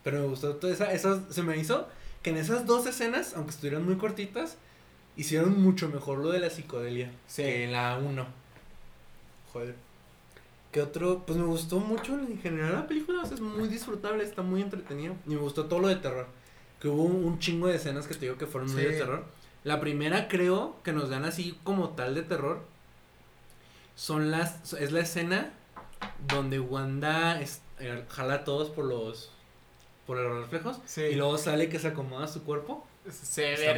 [0.04, 1.88] Pero me gustó toda esa, esas, se me hizo
[2.26, 4.58] que en esas dos escenas, aunque estuvieran muy cortitas,
[5.16, 7.44] hicieron mucho mejor lo de la psicodelia Sí.
[7.44, 8.26] que la 1.
[9.54, 9.76] Joder.
[10.72, 11.24] ¿Qué otro?
[11.28, 14.64] Pues me gustó mucho en general la película, o sea, es muy disfrutable, está muy
[14.64, 15.16] entretenido.
[15.28, 16.26] Y me gustó todo lo de terror.
[16.80, 18.88] Que hubo un, un chingo de escenas que te digo que fueron muy Sí.
[18.88, 19.24] de terror.
[19.64, 22.62] La primera creo que nos dan así como tal de terror.
[23.96, 25.54] Son las, es la escena
[26.28, 29.32] donde Wanda es- eh, jala a todos por los,
[30.06, 30.80] por los reflejos.
[30.86, 31.02] Sí.
[31.02, 32.86] Y luego sale que se acomoda su cuerpo.
[33.10, 33.74] Se ve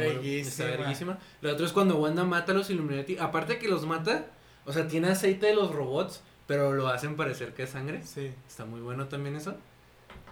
[0.56, 1.18] verguísima.
[1.40, 3.18] Lo otro es cuando Wanda mata a los Illuminati.
[3.18, 4.26] Aparte de que los mata,
[4.64, 8.02] o sea, tiene aceite de los robots, pero lo hacen parecer que es sangre.
[8.04, 8.30] Sí.
[8.46, 9.54] Está muy bueno también eso.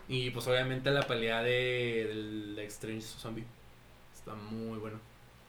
[0.08, 3.44] Y pues obviamente la pelea de, del Strange Zombie.
[4.14, 4.98] Está muy bueno.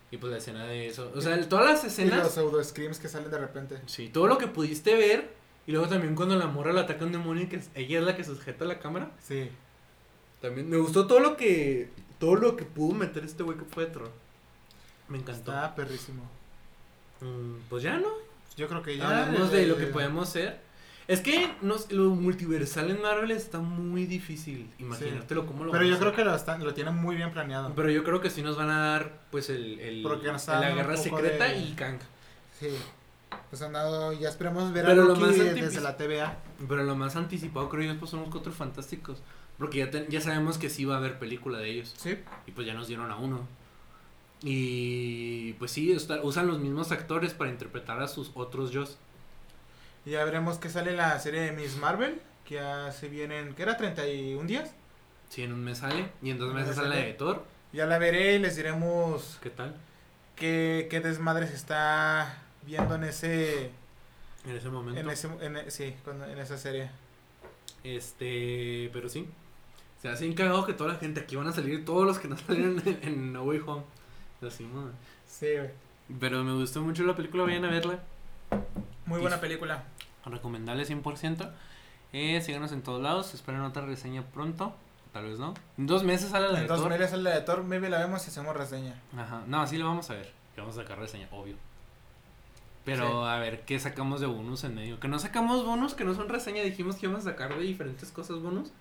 [0.09, 1.11] Y pues la escena de eso.
[1.15, 2.19] O sea, todas las Y escenas.
[2.19, 3.77] los pseudo screams que salen de repente.
[3.85, 5.29] Sí, todo lo que pudiste ver.
[5.67, 8.15] Y luego también cuando la morra le ataca un demonio y que ella es la
[8.15, 9.11] que sujeta la cámara.
[9.21, 9.49] Sí.
[10.41, 11.89] También me gustó todo lo que.
[12.19, 14.11] Todo lo que pudo meter este güey que fue terror.
[15.07, 15.51] Me encantó.
[15.51, 16.23] Está perrísimo.
[17.21, 18.09] Mm, pues ya no.
[18.55, 19.25] Yo creo que ya.
[19.25, 20.67] Hablamos de lo que podemos hacer.
[21.07, 24.69] Es que nos, lo multiversal en Marvel está muy difícil.
[24.77, 27.71] Imaginártelo cómo lo Pero a yo creo que lo, están, lo tienen muy bien planeado.
[27.73, 31.45] Pero yo creo que sí nos van a dar, pues, el, el la guerra secreta
[31.45, 31.99] de- y Kang.
[32.59, 32.69] Sí.
[33.49, 36.39] Pues han dado, ya esperemos ver Pero a lo más desde la TVA.
[36.67, 39.19] Pero lo más anticipado, creo yo, pues son los cuatro fantásticos.
[39.57, 41.93] Porque ya, ten- ya sabemos que sí va a haber película de ellos.
[41.97, 42.17] Sí.
[42.45, 43.47] Y pues ya nos dieron a uno.
[44.41, 48.83] Y pues sí, está- usan los mismos actores para interpretar a sus otros yo.
[50.05, 52.21] Y ya veremos que sale la serie de Miss Marvel.
[52.45, 53.75] Que ya se vienen, ¿qué era?
[53.77, 54.71] 31 días.
[55.29, 56.09] Sí, en un mes sale.
[56.21, 57.43] Y en dos meses mes sale la de Thor.
[57.73, 59.75] Ya la veré y les diremos ¿Qué tal?
[60.37, 63.71] qué, qué desmadre se está viendo en ese,
[64.45, 64.99] En ese momento.
[65.01, 66.89] en ese, en, sí, cuando- en esa serie.
[67.83, 69.27] Este, pero sí.
[70.01, 72.37] Se hace cagado que toda la gente aquí van a salir, todos los que no
[72.47, 73.83] salieron en, en No Way Home.
[74.45, 74.89] Así, ¿no?
[75.25, 75.71] Sí, güey.
[76.19, 77.99] Pero me gustó mucho la película, vayan a verla.
[79.05, 79.83] Muy buena película.
[80.25, 81.51] Recomendable 100%.
[82.13, 84.73] Eh, síganos en todos lados, esperen otra reseña pronto.
[85.13, 85.53] Tal vez no.
[85.77, 86.89] En dos meses sale la de En dos Thor.
[86.89, 89.01] meses sale la de Thor, maybe la vemos y hacemos reseña.
[89.17, 89.41] Ajá.
[89.47, 90.31] No, sí lo vamos a ver.
[90.53, 91.55] Que vamos a sacar reseña, obvio.
[92.85, 93.27] Pero Sí.
[93.29, 94.99] a ver, ¿qué sacamos de bonus en medio?
[94.99, 98.11] Que no sacamos bonus, que no son reseña, dijimos que íbamos a sacar de diferentes
[98.11, 98.71] cosas bonus.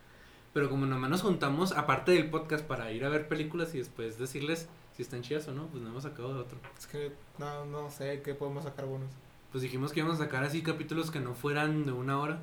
[0.57, 4.17] Pero como nomás nos juntamos, aparte del podcast, para ir a ver películas y después
[4.19, 6.57] decirles si están chidas o no, pues no hemos sacado de otro.
[6.79, 9.11] Es que no, no sé qué podemos sacar buenos.
[9.53, 12.39] Pues dijimos que íbamos a sacar así capítulos que no fueran de una hora.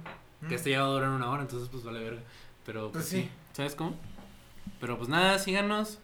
[0.47, 2.21] Que este ya va a durar una hora, entonces pues vale verga.
[2.67, 3.21] Pero pues, Pues sí.
[3.23, 3.29] sí.
[3.53, 3.95] ¿sabes cómo?
[4.79, 5.97] Pero pues nada, síganos,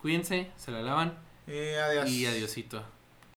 [0.00, 2.10] cuídense, se la lavan Y adiós.
[2.10, 2.82] y adiosito.